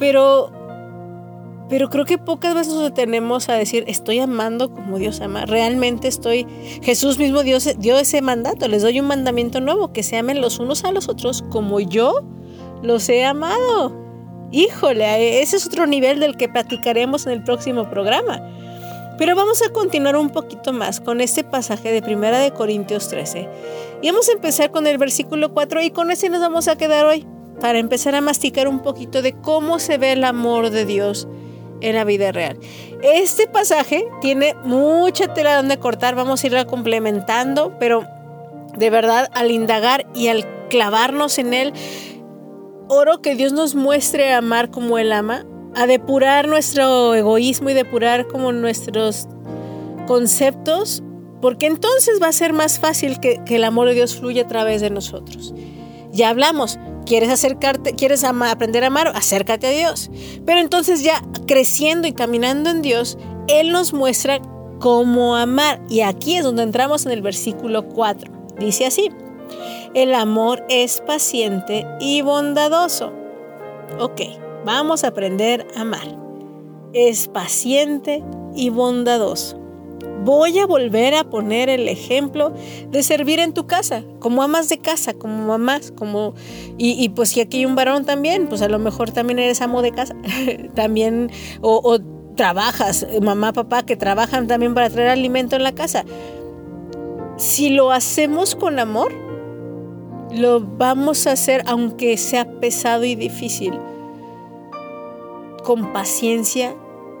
Pero 0.00 0.50
pero 1.70 1.88
creo 1.88 2.04
que 2.04 2.18
pocas 2.18 2.52
veces 2.52 2.74
nos 2.74 2.82
detenemos 2.82 3.48
a 3.48 3.54
decir, 3.54 3.84
estoy 3.86 4.18
amando 4.18 4.70
como 4.74 4.98
Dios 4.98 5.20
ama. 5.20 5.46
Realmente 5.46 6.08
estoy, 6.08 6.44
Jesús 6.82 7.16
mismo 7.16 7.44
dio, 7.44 7.58
dio 7.78 7.96
ese 7.96 8.20
mandato, 8.22 8.66
les 8.66 8.82
doy 8.82 8.98
un 8.98 9.06
mandamiento 9.06 9.60
nuevo, 9.60 9.92
que 9.92 10.02
se 10.02 10.16
amen 10.16 10.40
los 10.40 10.58
unos 10.58 10.84
a 10.84 10.90
los 10.90 11.08
otros 11.08 11.44
como 11.48 11.78
yo 11.78 12.22
los 12.82 13.08
he 13.08 13.24
amado. 13.24 13.96
Híjole, 14.50 15.42
ese 15.42 15.56
es 15.56 15.66
otro 15.66 15.86
nivel 15.86 16.18
del 16.18 16.36
que 16.36 16.48
platicaremos 16.48 17.26
en 17.26 17.34
el 17.34 17.44
próximo 17.44 17.88
programa. 17.88 18.42
Pero 19.16 19.36
vamos 19.36 19.62
a 19.62 19.70
continuar 19.70 20.16
un 20.16 20.30
poquito 20.30 20.72
más 20.72 21.00
con 21.00 21.20
este 21.20 21.44
pasaje 21.44 21.92
de 21.92 22.02
Primera 22.02 22.40
de 22.40 22.50
Corintios 22.50 23.08
13. 23.08 23.48
Y 24.02 24.08
vamos 24.08 24.28
a 24.28 24.32
empezar 24.32 24.72
con 24.72 24.88
el 24.88 24.98
versículo 24.98 25.52
4 25.54 25.82
y 25.82 25.90
con 25.90 26.10
ese 26.10 26.30
nos 26.30 26.40
vamos 26.40 26.66
a 26.66 26.76
quedar 26.76 27.06
hoy 27.06 27.26
para 27.60 27.78
empezar 27.78 28.16
a 28.16 28.20
masticar 28.20 28.66
un 28.66 28.80
poquito 28.80 29.22
de 29.22 29.34
cómo 29.34 29.78
se 29.78 29.98
ve 29.98 30.12
el 30.12 30.24
amor 30.24 30.70
de 30.70 30.84
Dios 30.84 31.28
en 31.80 31.94
la 31.94 32.04
vida 32.04 32.32
real. 32.32 32.58
Este 33.02 33.46
pasaje 33.46 34.04
tiene 34.20 34.54
mucha 34.64 35.32
tela 35.32 35.56
donde 35.56 35.78
cortar, 35.78 36.14
vamos 36.14 36.42
a 36.42 36.46
irla 36.46 36.64
complementando, 36.66 37.76
pero 37.78 38.06
de 38.76 38.90
verdad 38.90 39.28
al 39.34 39.50
indagar 39.50 40.06
y 40.14 40.28
al 40.28 40.46
clavarnos 40.68 41.38
en 41.38 41.54
él, 41.54 41.72
oro 42.88 43.22
que 43.22 43.34
Dios 43.36 43.52
nos 43.52 43.74
muestre 43.74 44.32
a 44.32 44.38
amar 44.38 44.70
como 44.70 44.98
Él 44.98 45.12
ama, 45.12 45.46
a 45.74 45.86
depurar 45.86 46.48
nuestro 46.48 47.14
egoísmo 47.14 47.70
y 47.70 47.74
depurar 47.74 48.26
como 48.26 48.52
nuestros 48.52 49.28
conceptos, 50.06 51.02
porque 51.40 51.66
entonces 51.66 52.20
va 52.20 52.28
a 52.28 52.32
ser 52.32 52.52
más 52.52 52.78
fácil 52.78 53.20
que, 53.20 53.42
que 53.44 53.56
el 53.56 53.64
amor 53.64 53.88
de 53.88 53.94
Dios 53.94 54.16
fluya 54.16 54.42
a 54.42 54.48
través 54.48 54.80
de 54.80 54.90
nosotros. 54.90 55.54
Ya 56.10 56.30
hablamos, 56.30 56.78
quieres 57.10 57.30
acercarte, 57.30 57.96
quieres 57.96 58.22
aprender 58.22 58.84
a 58.84 58.86
amar, 58.86 59.08
acércate 59.08 59.66
a 59.66 59.70
Dios. 59.70 60.12
Pero 60.46 60.60
entonces 60.60 61.02
ya 61.02 61.20
creciendo 61.48 62.06
y 62.06 62.12
caminando 62.12 62.70
en 62.70 62.82
Dios, 62.82 63.18
Él 63.48 63.72
nos 63.72 63.92
muestra 63.92 64.40
cómo 64.78 65.34
amar. 65.34 65.82
Y 65.88 66.02
aquí 66.02 66.36
es 66.36 66.44
donde 66.44 66.62
entramos 66.62 67.06
en 67.06 67.12
el 67.12 67.20
versículo 67.20 67.88
4. 67.88 68.30
Dice 68.60 68.86
así, 68.86 69.10
el 69.92 70.14
amor 70.14 70.64
es 70.68 71.00
paciente 71.00 71.84
y 71.98 72.22
bondadoso. 72.22 73.12
Ok, 73.98 74.20
vamos 74.64 75.02
a 75.02 75.08
aprender 75.08 75.66
a 75.76 75.80
amar. 75.80 76.16
Es 76.92 77.26
paciente 77.26 78.22
y 78.54 78.70
bondadoso 78.70 79.59
voy 80.24 80.58
a 80.58 80.66
volver 80.66 81.14
a 81.14 81.24
poner 81.24 81.68
el 81.68 81.88
ejemplo 81.88 82.52
de 82.88 83.02
servir 83.02 83.38
en 83.38 83.52
tu 83.52 83.66
casa, 83.66 84.02
como 84.18 84.42
amas 84.42 84.68
de 84.68 84.78
casa, 84.78 85.14
como 85.14 85.46
mamás, 85.46 85.92
como 85.92 86.34
y, 86.78 87.08
pues 87.10 87.30
si 87.30 87.40
aquí 87.40 87.58
hay 87.58 87.66
un 87.66 87.74
varón 87.74 88.04
también, 88.04 88.48
pues 88.48 88.62
a 88.62 88.68
lo 88.68 88.78
mejor 88.78 89.10
también 89.10 89.38
eres 89.38 89.60
amo 89.60 89.82
de 89.82 89.92
casa, 89.92 90.14
también 90.74 91.30
o, 91.60 91.80
o 91.82 91.98
trabajas, 92.36 93.06
mamá, 93.20 93.52
papá 93.52 93.82
que 93.84 93.96
trabajan 93.96 94.46
también 94.46 94.74
para 94.74 94.90
traer 94.90 95.08
alimento 95.08 95.56
en 95.56 95.62
la 95.62 95.72
casa. 95.72 96.04
Si 97.36 97.70
lo 97.70 97.90
hacemos 97.90 98.54
con 98.54 98.78
amor, 98.78 99.12
lo 100.32 100.60
vamos 100.60 101.26
a 101.26 101.32
hacer 101.32 101.62
aunque 101.66 102.16
sea 102.16 102.60
pesado 102.60 103.04
y 103.04 103.14
difícil, 103.14 103.78
con 105.64 105.92
paciencia 105.92 106.74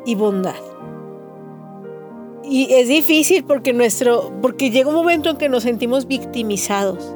y 0.04 0.14
bondad. 0.14 0.69
Y 2.50 2.74
es 2.74 2.88
difícil 2.88 3.44
porque 3.44 3.72
nuestro, 3.72 4.32
porque 4.42 4.72
llega 4.72 4.88
un 4.88 4.96
momento 4.96 5.30
en 5.30 5.36
que 5.36 5.48
nos 5.48 5.62
sentimos 5.62 6.08
victimizados. 6.08 7.14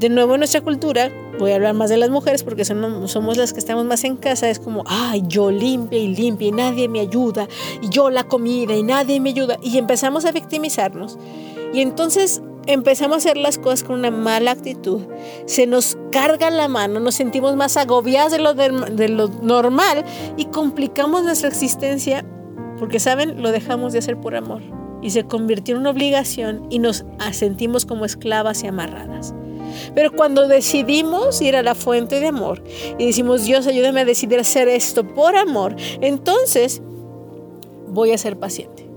De 0.00 0.08
nuevo 0.08 0.34
en 0.34 0.40
nuestra 0.40 0.60
cultura, 0.62 1.12
voy 1.38 1.52
a 1.52 1.54
hablar 1.54 1.74
más 1.74 1.90
de 1.90 1.96
las 1.96 2.10
mujeres 2.10 2.42
porque 2.42 2.64
somos 2.64 3.36
las 3.36 3.52
que 3.52 3.60
estamos 3.60 3.84
más 3.84 4.02
en 4.02 4.16
casa, 4.16 4.50
es 4.50 4.58
como, 4.58 4.82
ay, 4.88 5.22
yo 5.28 5.52
limpia 5.52 6.00
y 6.00 6.08
limpia 6.08 6.48
y 6.48 6.50
nadie 6.50 6.88
me 6.88 6.98
ayuda, 6.98 7.46
y 7.80 7.88
yo 7.88 8.10
la 8.10 8.24
comida 8.24 8.74
y 8.74 8.82
nadie 8.82 9.20
me 9.20 9.30
ayuda, 9.30 9.58
y 9.62 9.78
empezamos 9.78 10.24
a 10.24 10.32
victimizarnos. 10.32 11.20
Y 11.72 11.80
entonces 11.80 12.42
empezamos 12.66 13.14
a 13.14 13.18
hacer 13.18 13.36
las 13.36 13.58
cosas 13.58 13.84
con 13.84 14.00
una 14.00 14.10
mala 14.10 14.50
actitud, 14.50 15.02
se 15.46 15.68
nos 15.68 15.96
carga 16.10 16.50
la 16.50 16.66
mano, 16.66 16.98
nos 16.98 17.14
sentimos 17.14 17.54
más 17.54 17.76
agobiados 17.76 18.32
de 18.32 18.40
lo, 18.40 18.54
de 18.54 19.08
lo 19.08 19.28
normal 19.28 20.04
y 20.36 20.46
complicamos 20.46 21.22
nuestra 21.22 21.48
existencia 21.48 22.24
porque, 22.82 22.98
¿saben? 22.98 23.40
Lo 23.40 23.52
dejamos 23.52 23.92
de 23.92 24.00
hacer 24.00 24.18
por 24.18 24.34
amor 24.34 24.60
y 25.00 25.10
se 25.10 25.22
convirtió 25.22 25.76
en 25.76 25.82
una 25.82 25.90
obligación 25.90 26.66
y 26.68 26.80
nos 26.80 27.04
sentimos 27.30 27.86
como 27.86 28.04
esclavas 28.04 28.64
y 28.64 28.66
amarradas. 28.66 29.32
Pero 29.94 30.10
cuando 30.10 30.48
decidimos 30.48 31.40
ir 31.42 31.54
a 31.54 31.62
la 31.62 31.76
fuente 31.76 32.18
de 32.18 32.26
amor 32.26 32.64
y 32.98 33.06
decimos, 33.06 33.44
Dios, 33.44 33.68
ayúdame 33.68 34.00
a 34.00 34.04
decidir 34.04 34.40
hacer 34.40 34.66
esto 34.66 35.06
por 35.06 35.36
amor, 35.36 35.76
entonces 36.00 36.82
voy 37.86 38.10
a 38.10 38.18
ser 38.18 38.36
paciente 38.36 38.90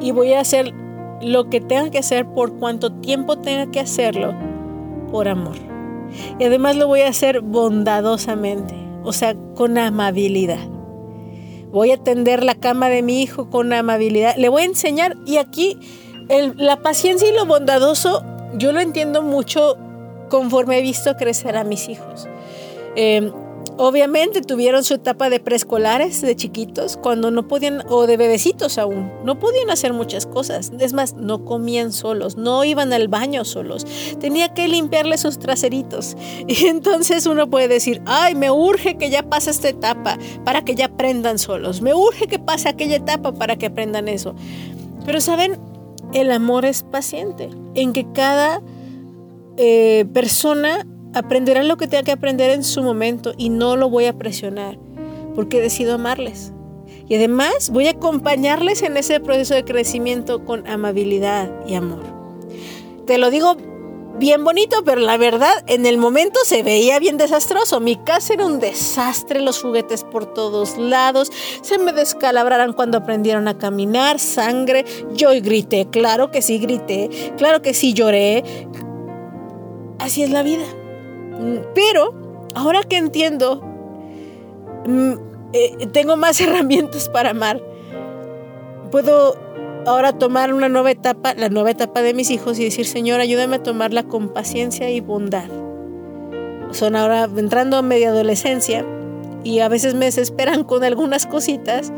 y 0.00 0.12
voy 0.12 0.32
a 0.34 0.38
hacer 0.38 0.72
lo 1.20 1.50
que 1.50 1.60
tenga 1.60 1.90
que 1.90 1.98
hacer 1.98 2.26
por 2.26 2.56
cuanto 2.60 2.92
tiempo 2.92 3.38
tenga 3.38 3.68
que 3.68 3.80
hacerlo 3.80 4.32
por 5.10 5.26
amor. 5.26 5.56
Y 6.38 6.44
además 6.44 6.76
lo 6.76 6.86
voy 6.86 7.00
a 7.00 7.08
hacer 7.08 7.40
bondadosamente, 7.40 8.76
o 9.02 9.12
sea, 9.12 9.34
con 9.56 9.76
amabilidad 9.76 10.73
voy 11.74 11.90
a 11.90 11.96
tender 11.96 12.44
la 12.44 12.54
cama 12.54 12.88
de 12.88 13.02
mi 13.02 13.20
hijo 13.20 13.50
con 13.50 13.72
amabilidad, 13.72 14.36
le 14.36 14.48
voy 14.48 14.62
a 14.62 14.66
enseñar 14.66 15.16
y 15.26 15.38
aquí 15.38 15.76
la 16.56 16.76
paciencia 16.76 17.28
y 17.28 17.34
lo 17.34 17.46
bondadoso 17.46 18.24
yo 18.54 18.70
lo 18.70 18.78
entiendo 18.78 19.22
mucho 19.22 19.76
conforme 20.28 20.78
he 20.78 20.82
visto 20.82 21.16
crecer 21.16 21.56
a 21.56 21.64
mis 21.64 21.88
hijos. 21.88 22.28
Em, 22.94 23.32
Obviamente 23.76 24.40
tuvieron 24.40 24.84
su 24.84 24.94
etapa 24.94 25.30
de 25.30 25.40
preescolares, 25.40 26.22
de 26.22 26.36
chiquitos, 26.36 26.96
cuando 26.96 27.32
no 27.32 27.48
podían, 27.48 27.82
o 27.88 28.06
de 28.06 28.16
bebecitos 28.16 28.78
aún, 28.78 29.10
no 29.24 29.40
podían 29.40 29.68
hacer 29.68 29.92
muchas 29.92 30.26
cosas. 30.26 30.70
Es 30.78 30.92
más, 30.92 31.14
no 31.14 31.44
comían 31.44 31.92
solos, 31.92 32.36
no 32.36 32.62
iban 32.64 32.92
al 32.92 33.08
baño 33.08 33.44
solos. 33.44 33.84
Tenía 34.20 34.54
que 34.54 34.68
limpiarle 34.68 35.18
sus 35.18 35.38
traseritos. 35.38 36.16
Y 36.46 36.66
entonces 36.66 37.26
uno 37.26 37.50
puede 37.50 37.68
decir, 37.68 38.00
ay, 38.06 38.34
me 38.34 38.50
urge 38.50 38.96
que 38.96 39.10
ya 39.10 39.22
pase 39.22 39.50
esta 39.50 39.68
etapa 39.68 40.18
para 40.44 40.64
que 40.64 40.74
ya 40.74 40.86
aprendan 40.86 41.38
solos. 41.38 41.80
Me 41.80 41.94
urge 41.94 42.28
que 42.28 42.38
pase 42.38 42.68
aquella 42.68 42.96
etapa 42.96 43.32
para 43.32 43.56
que 43.56 43.66
aprendan 43.66 44.08
eso. 44.08 44.34
Pero 45.04 45.20
saben, 45.20 45.58
el 46.12 46.30
amor 46.30 46.64
es 46.64 46.82
paciente, 46.82 47.50
en 47.74 47.92
que 47.92 48.06
cada 48.12 48.62
eh, 49.56 50.04
persona 50.12 50.86
aprenderá 51.14 51.62
lo 51.62 51.76
que 51.76 51.86
tenga 51.86 52.02
que 52.02 52.12
aprender 52.12 52.50
en 52.50 52.64
su 52.64 52.82
momento 52.82 53.32
y 53.36 53.48
no 53.48 53.76
lo 53.76 53.88
voy 53.88 54.06
a 54.06 54.18
presionar 54.18 54.78
porque 55.34 55.60
decido 55.60 55.94
amarles. 55.94 56.52
Y 57.08 57.16
además 57.16 57.70
voy 57.70 57.86
a 57.86 57.92
acompañarles 57.92 58.82
en 58.82 58.96
ese 58.96 59.20
proceso 59.20 59.54
de 59.54 59.64
crecimiento 59.64 60.44
con 60.44 60.66
amabilidad 60.66 61.50
y 61.66 61.74
amor. 61.74 62.02
Te 63.06 63.18
lo 63.18 63.30
digo 63.30 63.56
bien 64.18 64.44
bonito, 64.44 64.84
pero 64.84 65.00
la 65.00 65.18
verdad, 65.18 65.52
en 65.66 65.86
el 65.86 65.98
momento 65.98 66.40
se 66.44 66.62
veía 66.62 66.98
bien 66.98 67.18
desastroso. 67.18 67.80
Mi 67.80 67.96
casa 67.96 68.34
era 68.34 68.46
un 68.46 68.58
desastre, 68.58 69.40
los 69.40 69.60
juguetes 69.60 70.04
por 70.04 70.32
todos 70.32 70.78
lados, 70.78 71.30
se 71.62 71.78
me 71.78 71.92
descalabraron 71.92 72.72
cuando 72.72 72.98
aprendieron 72.98 73.48
a 73.48 73.58
caminar, 73.58 74.18
sangre. 74.18 74.84
Yo 75.12 75.30
grité, 75.42 75.88
claro 75.90 76.30
que 76.30 76.40
sí 76.40 76.58
grité, 76.58 77.34
claro 77.36 77.60
que 77.60 77.74
sí 77.74 77.92
lloré. 77.92 78.44
Así 79.98 80.22
es 80.22 80.30
la 80.30 80.42
vida. 80.42 80.64
Pero 81.74 82.14
ahora 82.54 82.82
que 82.82 82.96
entiendo, 82.96 83.60
mm, 84.86 85.12
eh, 85.52 85.86
tengo 85.92 86.16
más 86.16 86.40
herramientas 86.40 87.08
para 87.08 87.30
amar. 87.30 87.62
Puedo 88.90 89.36
ahora 89.86 90.12
tomar 90.12 90.54
una 90.54 90.68
nueva 90.68 90.90
etapa, 90.90 91.34
la 91.34 91.48
nueva 91.48 91.70
etapa 91.70 92.02
de 92.02 92.14
mis 92.14 92.30
hijos 92.30 92.58
y 92.58 92.64
decir, 92.64 92.86
Señor, 92.86 93.20
ayúdame 93.20 93.56
a 93.56 93.62
tomarla 93.62 94.04
con 94.04 94.28
paciencia 94.28 94.90
y 94.90 95.00
bondad. 95.00 95.48
Son 96.70 96.96
ahora 96.96 97.28
entrando 97.36 97.76
a 97.76 97.82
media 97.82 98.08
adolescencia 98.08 98.84
y 99.44 99.60
a 99.60 99.68
veces 99.68 99.94
me 99.94 100.06
desesperan 100.06 100.64
con 100.64 100.82
algunas 100.84 101.26
cositas, 101.26 101.92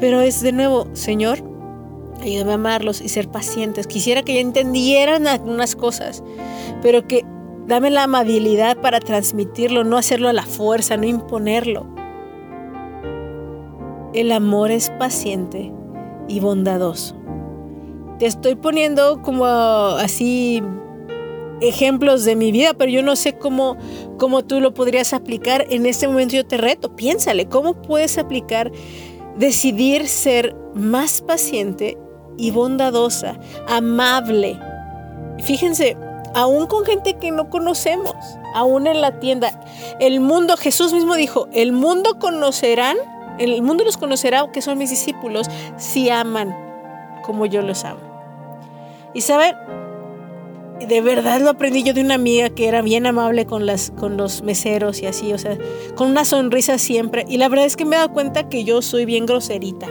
pero 0.00 0.20
es 0.20 0.40
de 0.42 0.52
nuevo, 0.52 0.86
Señor, 0.92 1.38
ayúdame 2.20 2.52
a 2.52 2.54
amarlos 2.54 3.00
y 3.00 3.08
ser 3.08 3.28
pacientes. 3.28 3.86
Quisiera 3.86 4.22
que 4.22 4.34
ya 4.34 4.40
entendieran 4.40 5.26
algunas 5.26 5.74
cosas, 5.76 6.22
pero 6.82 7.06
que 7.06 7.24
dame 7.66 7.90
la 7.90 8.04
amabilidad 8.04 8.76
para 8.78 9.00
transmitirlo, 9.00 9.84
no 9.84 9.96
hacerlo 9.96 10.28
a 10.28 10.32
la 10.32 10.44
fuerza, 10.44 10.96
no 10.96 11.04
imponerlo. 11.04 11.86
El 14.12 14.30
amor 14.32 14.70
es 14.70 14.90
paciente 14.90 15.72
y 16.28 16.40
bondadoso. 16.40 17.16
Te 18.18 18.26
estoy 18.26 18.54
poniendo 18.54 19.22
como 19.22 19.44
así 19.44 20.62
ejemplos 21.60 22.24
de 22.24 22.36
mi 22.36 22.52
vida, 22.52 22.74
pero 22.74 22.90
yo 22.90 23.02
no 23.02 23.16
sé 23.16 23.36
cómo, 23.38 23.76
cómo 24.18 24.44
tú 24.44 24.60
lo 24.60 24.74
podrías 24.74 25.12
aplicar. 25.12 25.66
En 25.70 25.86
este 25.86 26.06
momento 26.06 26.36
yo 26.36 26.46
te 26.46 26.56
reto, 26.56 26.94
piénsale, 26.94 27.46
¿cómo 27.46 27.80
puedes 27.82 28.18
aplicar, 28.18 28.70
decidir 29.36 30.06
ser 30.06 30.54
más 30.74 31.22
paciente 31.22 31.98
y 32.36 32.50
bondadosa, 32.50 33.38
amable? 33.66 34.58
Fíjense, 35.42 35.96
aún 36.34 36.66
con 36.66 36.84
gente 36.84 37.14
que 37.14 37.30
no 37.30 37.50
conocemos, 37.50 38.14
aún 38.54 38.86
en 38.86 39.00
la 39.00 39.18
tienda, 39.20 39.60
el 40.00 40.20
mundo, 40.20 40.56
Jesús 40.56 40.92
mismo 40.92 41.14
dijo, 41.14 41.48
el 41.52 41.72
mundo 41.72 42.18
conocerán 42.18 42.96
el 43.38 43.62
mundo 43.62 43.84
los 43.84 43.96
conocerá 43.96 44.50
que 44.52 44.62
son 44.62 44.78
mis 44.78 44.90
discípulos 44.90 45.48
si 45.76 46.10
aman 46.10 46.54
como 47.22 47.46
yo 47.46 47.62
los 47.62 47.84
amo. 47.84 48.00
Y 49.12 49.22
saben, 49.22 49.56
de 50.86 51.00
verdad 51.00 51.40
lo 51.40 51.50
aprendí 51.50 51.82
yo 51.82 51.94
de 51.94 52.00
una 52.00 52.14
amiga 52.14 52.50
que 52.50 52.68
era 52.68 52.82
bien 52.82 53.06
amable 53.06 53.46
con, 53.46 53.66
las, 53.66 53.90
con 53.92 54.16
los 54.16 54.42
meseros 54.42 55.02
y 55.02 55.06
así, 55.06 55.32
o 55.32 55.38
sea, 55.38 55.56
con 55.94 56.10
una 56.10 56.24
sonrisa 56.24 56.78
siempre. 56.78 57.24
Y 57.28 57.38
la 57.38 57.48
verdad 57.48 57.66
es 57.66 57.76
que 57.76 57.84
me 57.84 57.96
he 57.96 57.98
dado 57.98 58.12
cuenta 58.12 58.48
que 58.48 58.64
yo 58.64 58.82
soy 58.82 59.04
bien 59.04 59.26
groserita. 59.26 59.88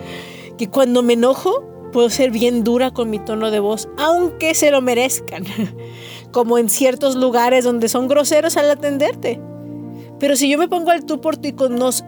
que 0.58 0.68
cuando 0.68 1.02
me 1.02 1.14
enojo 1.14 1.64
puedo 1.92 2.10
ser 2.10 2.30
bien 2.30 2.64
dura 2.64 2.90
con 2.90 3.10
mi 3.10 3.18
tono 3.18 3.50
de 3.50 3.60
voz, 3.60 3.88
aunque 3.96 4.54
se 4.54 4.70
lo 4.70 4.80
merezcan. 4.80 5.44
Como 6.32 6.58
en 6.58 6.68
ciertos 6.68 7.16
lugares 7.16 7.64
donde 7.64 7.88
son 7.88 8.08
groseros 8.08 8.56
al 8.56 8.70
atenderte. 8.70 9.40
Pero 10.18 10.36
si 10.36 10.48
yo 10.48 10.58
me 10.58 10.68
pongo 10.68 10.90
al 10.90 11.04
tú 11.04 11.20
por 11.20 11.36
tú 11.36 11.48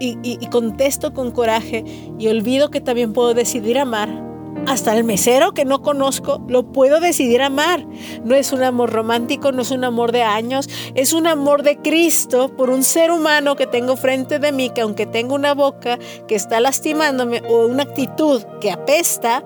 y, 0.00 0.18
y, 0.22 0.46
contesto 0.48 1.12
con 1.12 1.30
coraje 1.30 1.84
y 2.18 2.28
olvido 2.28 2.70
que 2.70 2.80
también 2.80 3.12
puedo 3.12 3.34
decidir 3.34 3.78
amar, 3.78 4.28
hasta 4.66 4.96
el 4.96 5.04
mesero 5.04 5.52
que 5.52 5.64
no 5.64 5.82
conozco 5.82 6.42
lo 6.48 6.72
puedo 6.72 7.00
decidir 7.00 7.42
amar. 7.42 7.86
No 8.24 8.34
es 8.34 8.52
un 8.52 8.62
amor 8.62 8.90
romántico, 8.90 9.52
no 9.52 9.62
es 9.62 9.70
un 9.70 9.84
amor 9.84 10.12
de 10.12 10.22
años, 10.22 10.68
es 10.94 11.12
un 11.12 11.26
amor 11.26 11.62
de 11.62 11.78
Cristo 11.78 12.54
por 12.56 12.70
un 12.70 12.82
ser 12.82 13.10
humano 13.10 13.56
que 13.56 13.66
tengo 13.66 13.96
frente 13.96 14.38
de 14.38 14.52
mí, 14.52 14.70
que 14.70 14.80
aunque 14.82 15.06
tenga 15.06 15.34
una 15.34 15.54
boca 15.54 15.98
que 16.26 16.34
está 16.34 16.60
lastimándome 16.60 17.42
o 17.48 17.66
una 17.66 17.84
actitud 17.84 18.42
que 18.60 18.70
apesta, 18.70 19.44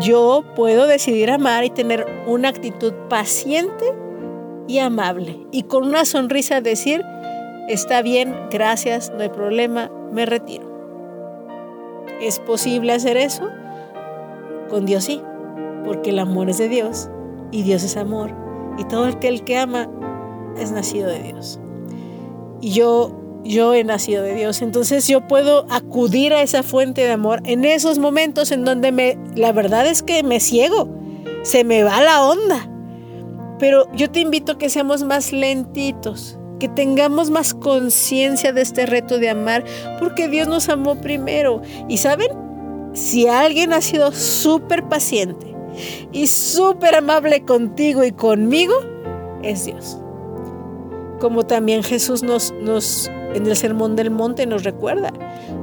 yo 0.00 0.44
puedo 0.56 0.86
decidir 0.86 1.30
amar 1.30 1.64
y 1.64 1.70
tener 1.70 2.06
una 2.26 2.48
actitud 2.48 2.92
paciente 3.08 3.84
y 4.68 4.78
amable. 4.78 5.46
Y 5.50 5.64
con 5.64 5.84
una 5.84 6.04
sonrisa 6.04 6.60
decir, 6.60 7.04
Está 7.68 8.02
bien, 8.02 8.34
gracias, 8.50 9.12
no 9.14 9.22
hay 9.22 9.28
problema, 9.28 9.88
me 10.12 10.26
retiro. 10.26 10.64
¿Es 12.20 12.40
posible 12.40 12.92
hacer 12.92 13.16
eso? 13.16 13.48
Con 14.68 14.84
Dios 14.84 15.04
sí, 15.04 15.22
porque 15.84 16.10
el 16.10 16.18
amor 16.18 16.50
es 16.50 16.58
de 16.58 16.68
Dios 16.68 17.08
y 17.52 17.62
Dios 17.62 17.84
es 17.84 17.96
amor. 17.96 18.34
Y 18.78 18.84
todo 18.84 19.06
el 19.06 19.20
que, 19.20 19.28
el 19.28 19.44
que 19.44 19.58
ama 19.58 19.88
es 20.58 20.72
nacido 20.72 21.08
de 21.08 21.22
Dios. 21.22 21.60
Y 22.60 22.70
yo, 22.72 23.12
yo 23.44 23.74
he 23.74 23.84
nacido 23.84 24.22
de 24.22 24.34
Dios. 24.34 24.62
Entonces 24.62 25.06
yo 25.08 25.26
puedo 25.26 25.66
acudir 25.70 26.32
a 26.32 26.42
esa 26.42 26.62
fuente 26.62 27.02
de 27.02 27.12
amor 27.12 27.40
en 27.44 27.64
esos 27.64 27.98
momentos 27.98 28.52
en 28.52 28.64
donde 28.64 28.92
me, 28.92 29.18
la 29.34 29.52
verdad 29.52 29.86
es 29.86 30.02
que 30.02 30.22
me 30.22 30.40
ciego, 30.40 30.88
se 31.42 31.64
me 31.64 31.82
va 31.82 32.00
la 32.00 32.24
onda. 32.24 32.68
Pero 33.58 33.86
yo 33.94 34.10
te 34.10 34.20
invito 34.20 34.52
a 34.52 34.58
que 34.58 34.68
seamos 34.68 35.04
más 35.04 35.32
lentitos, 35.32 36.38
que 36.58 36.68
tengamos 36.68 37.30
más 37.30 37.54
conciencia 37.54 38.52
de 38.52 38.62
este 38.62 38.86
reto 38.86 39.18
de 39.18 39.28
amar, 39.28 39.64
porque 40.00 40.28
Dios 40.28 40.48
nos 40.48 40.68
amó 40.68 41.00
primero. 41.00 41.62
Y 41.88 41.98
saben, 41.98 42.28
si 42.92 43.28
alguien 43.28 43.72
ha 43.72 43.80
sido 43.80 44.12
súper 44.12 44.88
paciente 44.88 45.54
y 46.12 46.26
súper 46.26 46.96
amable 46.96 47.44
contigo 47.44 48.04
y 48.04 48.12
conmigo, 48.12 48.74
es 49.42 49.64
Dios. 49.64 49.98
Como 51.20 51.44
también 51.44 51.82
Jesús 51.82 52.22
nos, 52.22 52.52
nos, 52.60 53.10
en 53.34 53.46
el 53.46 53.56
Sermón 53.56 53.96
del 53.96 54.10
Monte 54.10 54.46
nos 54.46 54.64
recuerda, 54.64 55.12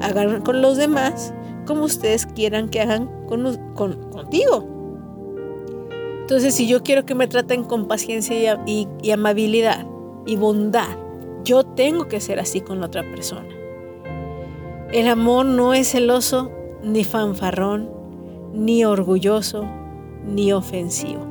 hagan 0.01 0.41
con 0.41 0.61
los 0.61 0.77
demás 0.77 1.33
como 1.65 1.83
ustedes 1.83 2.25
quieran 2.25 2.69
que 2.69 2.81
hagan 2.81 3.09
con, 3.27 3.57
contigo. 3.75 4.67
Entonces, 6.21 6.53
si 6.55 6.67
yo 6.67 6.83
quiero 6.83 7.05
que 7.05 7.15
me 7.15 7.27
traten 7.27 7.63
con 7.63 7.87
paciencia 7.87 8.61
y 8.65 9.11
amabilidad, 9.11 9.85
y 10.29 10.35
bondad. 10.35 10.97
Yo 11.43 11.63
tengo 11.63 12.07
que 12.07 12.21
ser 12.21 12.39
así 12.39 12.61
con 12.61 12.79
la 12.79 12.85
otra 12.85 13.01
persona. 13.01 13.47
El 14.91 15.07
amor 15.07 15.45
no 15.45 15.73
es 15.73 15.91
celoso, 15.91 16.51
ni 16.83 17.03
fanfarrón, 17.03 17.89
ni 18.53 18.85
orgulloso, 18.85 19.65
ni 20.25 20.51
ofensivo. 20.51 21.25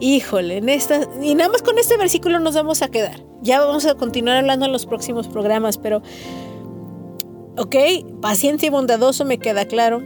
Híjole, 0.00 0.58
en 0.58 0.68
esta, 0.68 1.08
y 1.20 1.34
nada 1.34 1.50
más 1.50 1.62
con 1.62 1.78
este 1.78 1.96
versículo 1.96 2.38
nos 2.38 2.54
vamos 2.54 2.82
a 2.82 2.88
quedar. 2.88 3.31
Ya 3.42 3.60
vamos 3.60 3.84
a 3.86 3.94
continuar 3.94 4.38
hablando 4.38 4.66
en 4.66 4.72
los 4.72 4.86
próximos 4.86 5.28
programas, 5.28 5.76
pero, 5.76 6.02
ok, 7.58 7.76
paciente 8.20 8.66
y 8.66 8.70
bondadoso 8.70 9.24
me 9.24 9.38
queda 9.38 9.66
claro. 9.66 10.02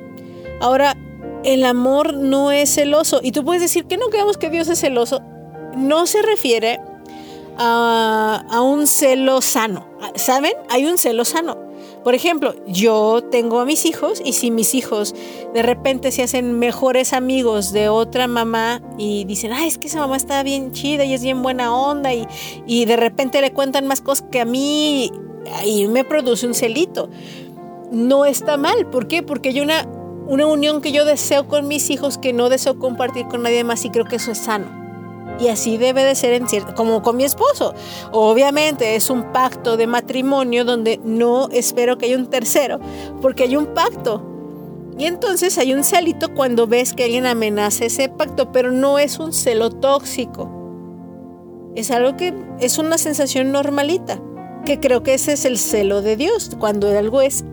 Ahora, 0.61 0.97
el 1.45 1.64
amor 1.64 2.14
no 2.14 2.51
es 2.51 2.74
celoso. 2.74 3.20
Y 3.22 3.32
tú 3.32 3.45
puedes 3.45 3.62
decir 3.62 3.84
que 3.87 3.97
no 3.97 4.07
creemos 4.07 4.37
que 4.37 4.51
Dios 4.51 4.68
es 4.68 4.80
celoso. 4.80 5.22
No 5.76 6.07
se 6.07 6.22
refiere 6.22 6.80
a, 7.59 8.61
un 8.62 8.87
celo 8.87 9.41
sano. 9.41 9.87
¿Saben? 10.14 10.53
Hay 10.70 10.87
un 10.87 10.99
celo 10.99 11.24
sano. 11.24 11.66
Por 12.07 12.14
ejemplo, 12.14 12.54
yo 12.68 13.20
tengo 13.32 13.59
a 13.59 13.64
mis 13.64 13.84
hijos 13.84 14.22
y 14.24 14.34
si 14.34 14.52
mis 14.52 14.76
hijos 14.76 15.12
de 15.52 15.62
repente 15.64 16.12
se 16.12 16.22
hacen 16.22 16.57
mejores 16.57 17.12
amigos 17.12 17.72
de 17.72 17.88
otra 17.88 18.28
mamá 18.28 18.80
y 18.96 19.24
dicen, 19.24 19.52
ay, 19.52 19.66
es 19.66 19.76
que 19.76 19.88
esa 19.88 19.98
mamá 19.98 20.16
está 20.16 20.40
bien 20.44 20.70
chida 20.70 21.04
y 21.04 21.14
es 21.14 21.24
bien 21.24 21.42
buena 21.42 21.74
onda 21.74 22.14
y, 22.14 22.28
y 22.64 22.84
de 22.84 22.96
repente 22.96 23.40
le 23.40 23.52
cuentan 23.52 23.88
más 23.88 24.02
cosas 24.02 24.24
que 24.30 24.40
a 24.40 24.44
mí 24.44 25.11
y 25.64 25.88
me 25.88 26.04
produce 26.04 26.46
un 26.46 26.54
celito. 26.54 27.11
No 27.90 28.24
está 28.24 28.57
mal. 28.57 28.88
¿Por 28.88 29.09
qué? 29.09 29.24
Porque 29.24 29.48
hay 29.48 29.61
una, 29.61 29.84
una 30.28 30.46
unión 30.46 30.82
que 30.82 30.92
yo 30.92 31.04
deseo 31.04 31.48
con 31.48 31.66
mis 31.66 31.90
hijos 31.90 32.18
que 32.18 32.32
no 32.32 32.50
deseo 32.50 32.78
compartir 32.78 33.26
con 33.26 33.42
nadie 33.42 33.64
más 33.64 33.84
y 33.84 33.90
creo 33.90 34.04
que 34.04 34.14
eso 34.14 34.30
es 34.30 34.38
sano. 34.38 34.86
Y 35.39 35.49
así 35.49 35.76
debe 35.76 36.03
de 36.05 36.14
ser 36.14 36.32
en 36.32 36.49
cierto, 36.49 36.74
como 36.74 37.03
con 37.03 37.16
mi 37.16 37.24
esposo. 37.24 37.74
Obviamente 38.12 38.97
es 38.97 39.11
un 39.11 39.32
pacto 39.32 39.76
de 39.76 39.87
matrimonio 39.87 40.64
donde 40.64 40.99
no 41.05 41.49
espero 41.51 41.99
que 41.99 42.07
haya 42.07 42.16
un 42.16 42.28
tercero, 42.28 42.80
porque 43.20 43.45
hay 43.45 43.57
un 43.57 43.66
pacto. 43.66 44.22
Y 44.99 45.05
entonces 45.05 45.59
hay 45.59 45.74
un 45.74 45.84
celito 45.84 46.32
cuando 46.34 46.66
ves 46.66 46.95
que 46.95 47.05
alguien 47.05 47.26
amenaza 47.26 47.84
ese 47.84 48.09
pacto, 48.09 48.51
pero 48.51 48.70
no 48.70 48.99
es 48.99 49.18
un 49.18 49.34
celo 49.34 49.70
tóxico. 49.70 50.51
Es 51.74 51.91
algo 51.91 52.16
que 52.16 52.34
es 52.61 52.78
una 52.78 52.97
sensación 52.97 53.53
normalita, 53.53 54.18
que 54.64 54.80
creo 54.80 55.03
que 55.03 55.12
ese 55.12 55.34
es 55.34 55.45
el 55.45 55.59
celo 55.59 56.01
de 56.01 56.16
Dios, 56.16 56.57
cuando 56.59 56.89
algo 56.89 57.20
es 57.20 57.45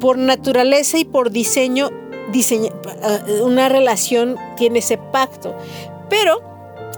por 0.00 0.16
naturaleza 0.16 0.98
y 0.98 1.04
por 1.04 1.30
diseño, 1.30 1.90
diseño 2.32 2.70
una 3.42 3.68
relación 3.68 4.36
tiene 4.56 4.78
ese 4.78 4.96
pacto. 4.96 5.54
Pero 6.08 6.51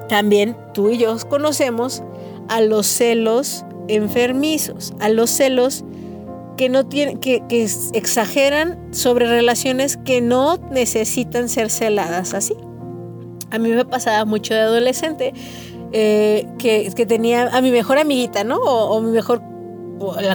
también 0.09 0.57
tú 0.73 0.91
y 0.91 0.99
yo 0.99 1.17
conocemos 1.29 2.03
a 2.49 2.61
los 2.61 2.87
celos 2.87 3.65
enfermizos, 3.89 4.95
a 5.01 5.09
los 5.09 5.31
celos 5.31 5.85
que 6.57 6.69
no 6.69 6.89
que, 6.89 7.43
exageran 7.93 8.79
sobre 8.93 9.27
relaciones 9.27 9.97
que 9.97 10.21
no 10.21 10.57
necesitan 10.71 11.49
ser 11.49 11.71
celadas 11.71 12.35
así. 12.35 12.55
A 13.51 13.59
mí 13.59 13.71
me 13.71 13.85
pasaba 13.85 14.25
mucho 14.25 14.55
de 14.55 14.61
adolescente 14.61 15.33
eh, 15.93 16.47
que, 16.59 16.91
tenía 17.07 17.49
a 17.49 17.61
mi 17.61 17.71
mejor 17.71 17.99
amiguita, 17.99 18.45
¿no? 18.45 18.57
O, 18.57 19.01
mi 19.01 19.11
mejor, 19.11 19.43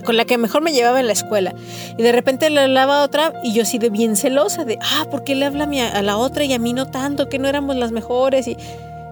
con 0.05 0.17
la 0.17 0.25
que 0.25 0.37
mejor 0.37 0.61
me 0.61 0.71
llevaba 0.71 0.99
en 0.99 1.07
la 1.07 1.13
escuela. 1.13 1.53
Y 1.97 2.03
de 2.03 2.11
repente 2.11 2.49
le 2.49 2.61
hablaba 2.61 3.01
a 3.01 3.03
otra 3.03 3.33
y 3.43 3.53
yo 3.53 3.63
así 3.63 3.77
de 3.77 3.89
bien 3.89 4.15
celosa, 4.15 4.63
de, 4.65 4.77
ah, 4.81 5.05
¿por 5.09 5.23
qué 5.23 5.35
le 5.35 5.45
habla 5.45 5.65
a, 5.65 5.97
a 5.99 6.01
la 6.01 6.17
otra 6.17 6.43
y 6.43 6.53
a 6.53 6.59
mí 6.59 6.73
no 6.73 6.87
tanto? 6.87 7.29
Que 7.29 7.39
no 7.39 7.47
éramos 7.47 7.75
las 7.75 7.91
mejores. 7.91 8.47
Y 8.47 8.57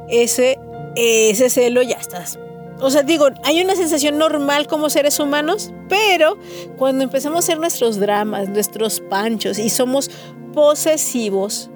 ese, 0.09 0.59
ese 0.95 1.49
celo 1.49 1.81
ya 1.81 1.97
estás 1.97 2.39
o 2.79 2.91
sea, 2.91 3.01
digo, 3.01 3.27
hay 3.43 3.61
una 3.61 3.75
sensación 3.75 4.17
normal 4.17 4.67
como 4.67 4.89
seres 4.89 5.19
humanos, 5.19 5.73
pero 5.89 6.37
cuando 6.77 7.03
empezamos 7.03 7.37
a 7.37 7.39
hacer 7.39 7.59
nuestros 7.59 7.99
dramas, 7.99 8.49
nuestros 8.49 8.99
panchos 8.99 9.57
y 9.57 9.69
somos 9.69 10.11
posesivos 10.53 11.71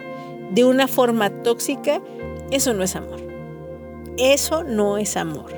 de 0.51 0.63
una 0.63 0.87
forma 0.87 1.29
tóxica, 1.41 2.01
eso 2.51 2.73
no 2.73 2.83
es 2.83 2.95
amor. 2.95 3.19
Eso 4.17 4.63
no 4.63 4.97
es 4.97 5.17
amor. 5.17 5.51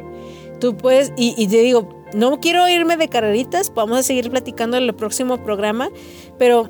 Tú 0.62 0.78
puedes, 0.78 1.12
y, 1.18 1.36
y 1.38 1.48
te 1.48 1.58
digo, 1.58 2.06
no 2.14 2.40
quiero 2.40 2.70
irme 2.70 2.96
de 2.96 3.10
carreritas, 3.10 3.74
vamos 3.74 4.00
a 4.00 4.04
seguir 4.04 4.30
platicando 4.30 4.78
en 4.78 4.84
el 4.84 4.96
próximo 4.96 5.44
programa, 5.44 5.90
pero 6.38 6.70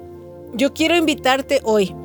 yo 0.53 0.73
quiero 0.73 0.95
invitarte 0.95 1.61
hoy. 1.63 1.95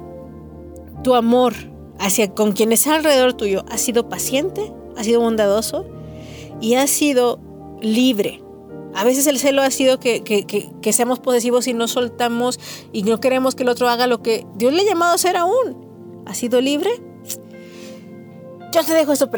Tu 1.03 1.15
amor 1.15 1.55
hacia 1.99 2.35
con 2.35 2.53
quienes 2.53 2.87
alrededor 2.87 3.35
tuyo 3.35 3.65
ha 3.69 3.79
sido 3.79 4.09
paciente, 4.09 4.73
ha 4.97 5.05
sido 5.05 5.21
bondadoso, 5.21 5.87
y 6.61 6.75
ha 6.75 6.87
sido 6.87 7.41
libre. 7.81 8.43
A 8.95 9.05
veces 9.05 9.27
el 9.27 9.39
celo 9.39 9.63
ha 9.63 9.71
sido 9.71 10.01
que, 10.01 10.23
que, 10.23 10.45
que, 10.45 10.93
seamos 10.93 11.21
posesivos 11.21 11.67
y 11.69 11.75
no 11.75 11.87
soltamos 11.89 12.59
y 12.93 13.03
no 13.03 13.21
queremos 13.21 13.55
que 13.55 13.63
el 13.63 13.69
otro 13.69 13.89
haga 13.89 14.07
lo 14.07 14.23
que 14.23 14.47
Dios 14.57 14.73
le 14.73 14.83
ha 14.83 14.85
llamado 14.85 15.13
a 15.13 15.15
hacer 15.15 15.37
aún. 15.37 16.23
¿Ha 16.27 16.35
sido 16.35 16.61
libre? 16.61 16.91
Yo 18.73 18.85
te 18.85 18.93
dejo 18.93 19.13
esto 19.13 19.31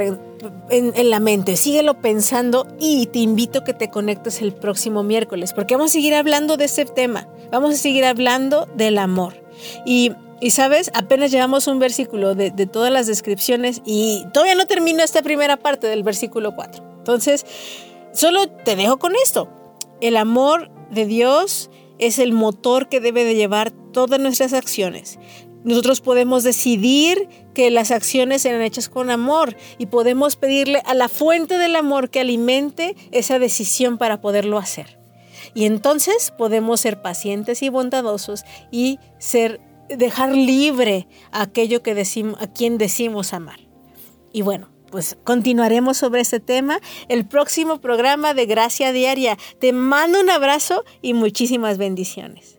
en, 0.71 0.93
en, 0.97 1.11
la 1.11 1.21
mente, 1.21 1.57
síguelo 1.57 2.01
pensando 2.01 2.67
y 2.81 3.07
te 3.07 3.21
invito 3.21 3.61
a 3.61 3.65
que 3.65 3.75
te 3.75 3.91
conectes 3.91 4.41
el 4.43 4.53
próximo 4.55 5.03
miércoles, 5.03 5.53
porque 5.53 5.77
vamos 5.77 5.91
a 5.91 5.95
seguir 5.95 6.15
hablando 6.15 6.57
de 6.57 6.65
este 6.65 6.85
tema, 6.85 7.29
vamos 7.53 7.75
a 7.75 7.77
seguir 7.77 8.05
hablando 8.05 8.67
del 8.77 8.99
amor. 8.99 9.35
Y, 9.85 10.13
y 10.41 10.51
sabes, 10.51 10.91
apenas 10.95 11.31
llevamos 11.31 11.67
un 11.67 11.79
versículo 11.79 12.35
de, 12.35 12.51
todas 12.67 12.91
las 12.91 13.07
descripciones 13.07 13.83
y 13.85 14.25
todavía 14.33 14.55
no 14.55 14.67
termino 14.67 15.03
esta 15.03 15.23
primera 15.23 15.59
parte 15.59 15.87
del 15.87 16.03
versículo 16.03 16.55
4. 16.55 16.83
Entonces, 16.99 17.45
solo 18.13 18.49
te 18.49 18.75
dejo 18.75 18.99
con 18.99 19.15
esto. 19.23 19.49
El 20.01 20.17
amor 20.17 20.71
de 20.91 21.05
Dios 21.05 21.71
es 21.99 22.19
el 22.19 22.33
motor 22.33 22.89
que 22.89 23.01
debe 23.01 23.25
de 23.25 23.35
llevar 23.35 23.71
todas 23.71 24.19
nuestras 24.19 24.55
acciones. 24.55 25.19
Nosotros 25.63 26.01
podemos 26.01 26.43
decidir 26.43 27.29
que 27.53 27.71
las 27.71 27.91
acciones 27.91 28.41
sean 28.41 28.63
hechas 28.63 28.89
con 28.89 29.11
amor 29.11 29.57
y 29.77 29.87
podemos 29.87 30.37
pedirle 30.37 30.81
a 30.87 30.95
la 30.95 31.11
fuente 31.11 31.59
del 31.59 31.77
amor 31.77 32.09
que 32.09 32.21
alimente 32.21 32.97
esa 33.13 33.39
decisión 33.39 33.99
para 33.99 34.23
poderlo 34.23 34.57
hacer. 34.57 34.99
Y 35.53 35.67
entonces 35.67 36.33
podemos 36.37 36.81
ser 36.81 37.03
pacientes 37.03 37.63
y 37.63 37.69
bondadosos 37.69 38.45
y 38.71 38.99
ser 39.19 39.61
dejar 39.97 40.35
libre 40.35 41.09
a 41.33 41.43
aquello 41.43 41.83
que 41.83 41.95
decimos 41.95 42.41
a 42.41 42.47
quien 42.47 42.79
decimos 42.79 43.33
amar. 43.33 43.61
Y 44.33 44.43
bueno, 44.43 44.69
pues 44.91 45.17
continuaremos 45.25 45.97
sobre 45.97 46.21
este 46.21 46.41
tema 46.41 46.81
el 47.09 47.27
próximo 47.27 47.81
programa 47.81 48.35
de 48.35 48.47
Gracia 48.47 48.93
Diaria. 48.93 49.39
Te 49.61 49.73
mando 49.73 50.21
un 50.21 50.31
abrazo 50.31 50.85
y 51.01 51.15
muchísimas 51.15 51.79
bendiciones. 51.79 52.59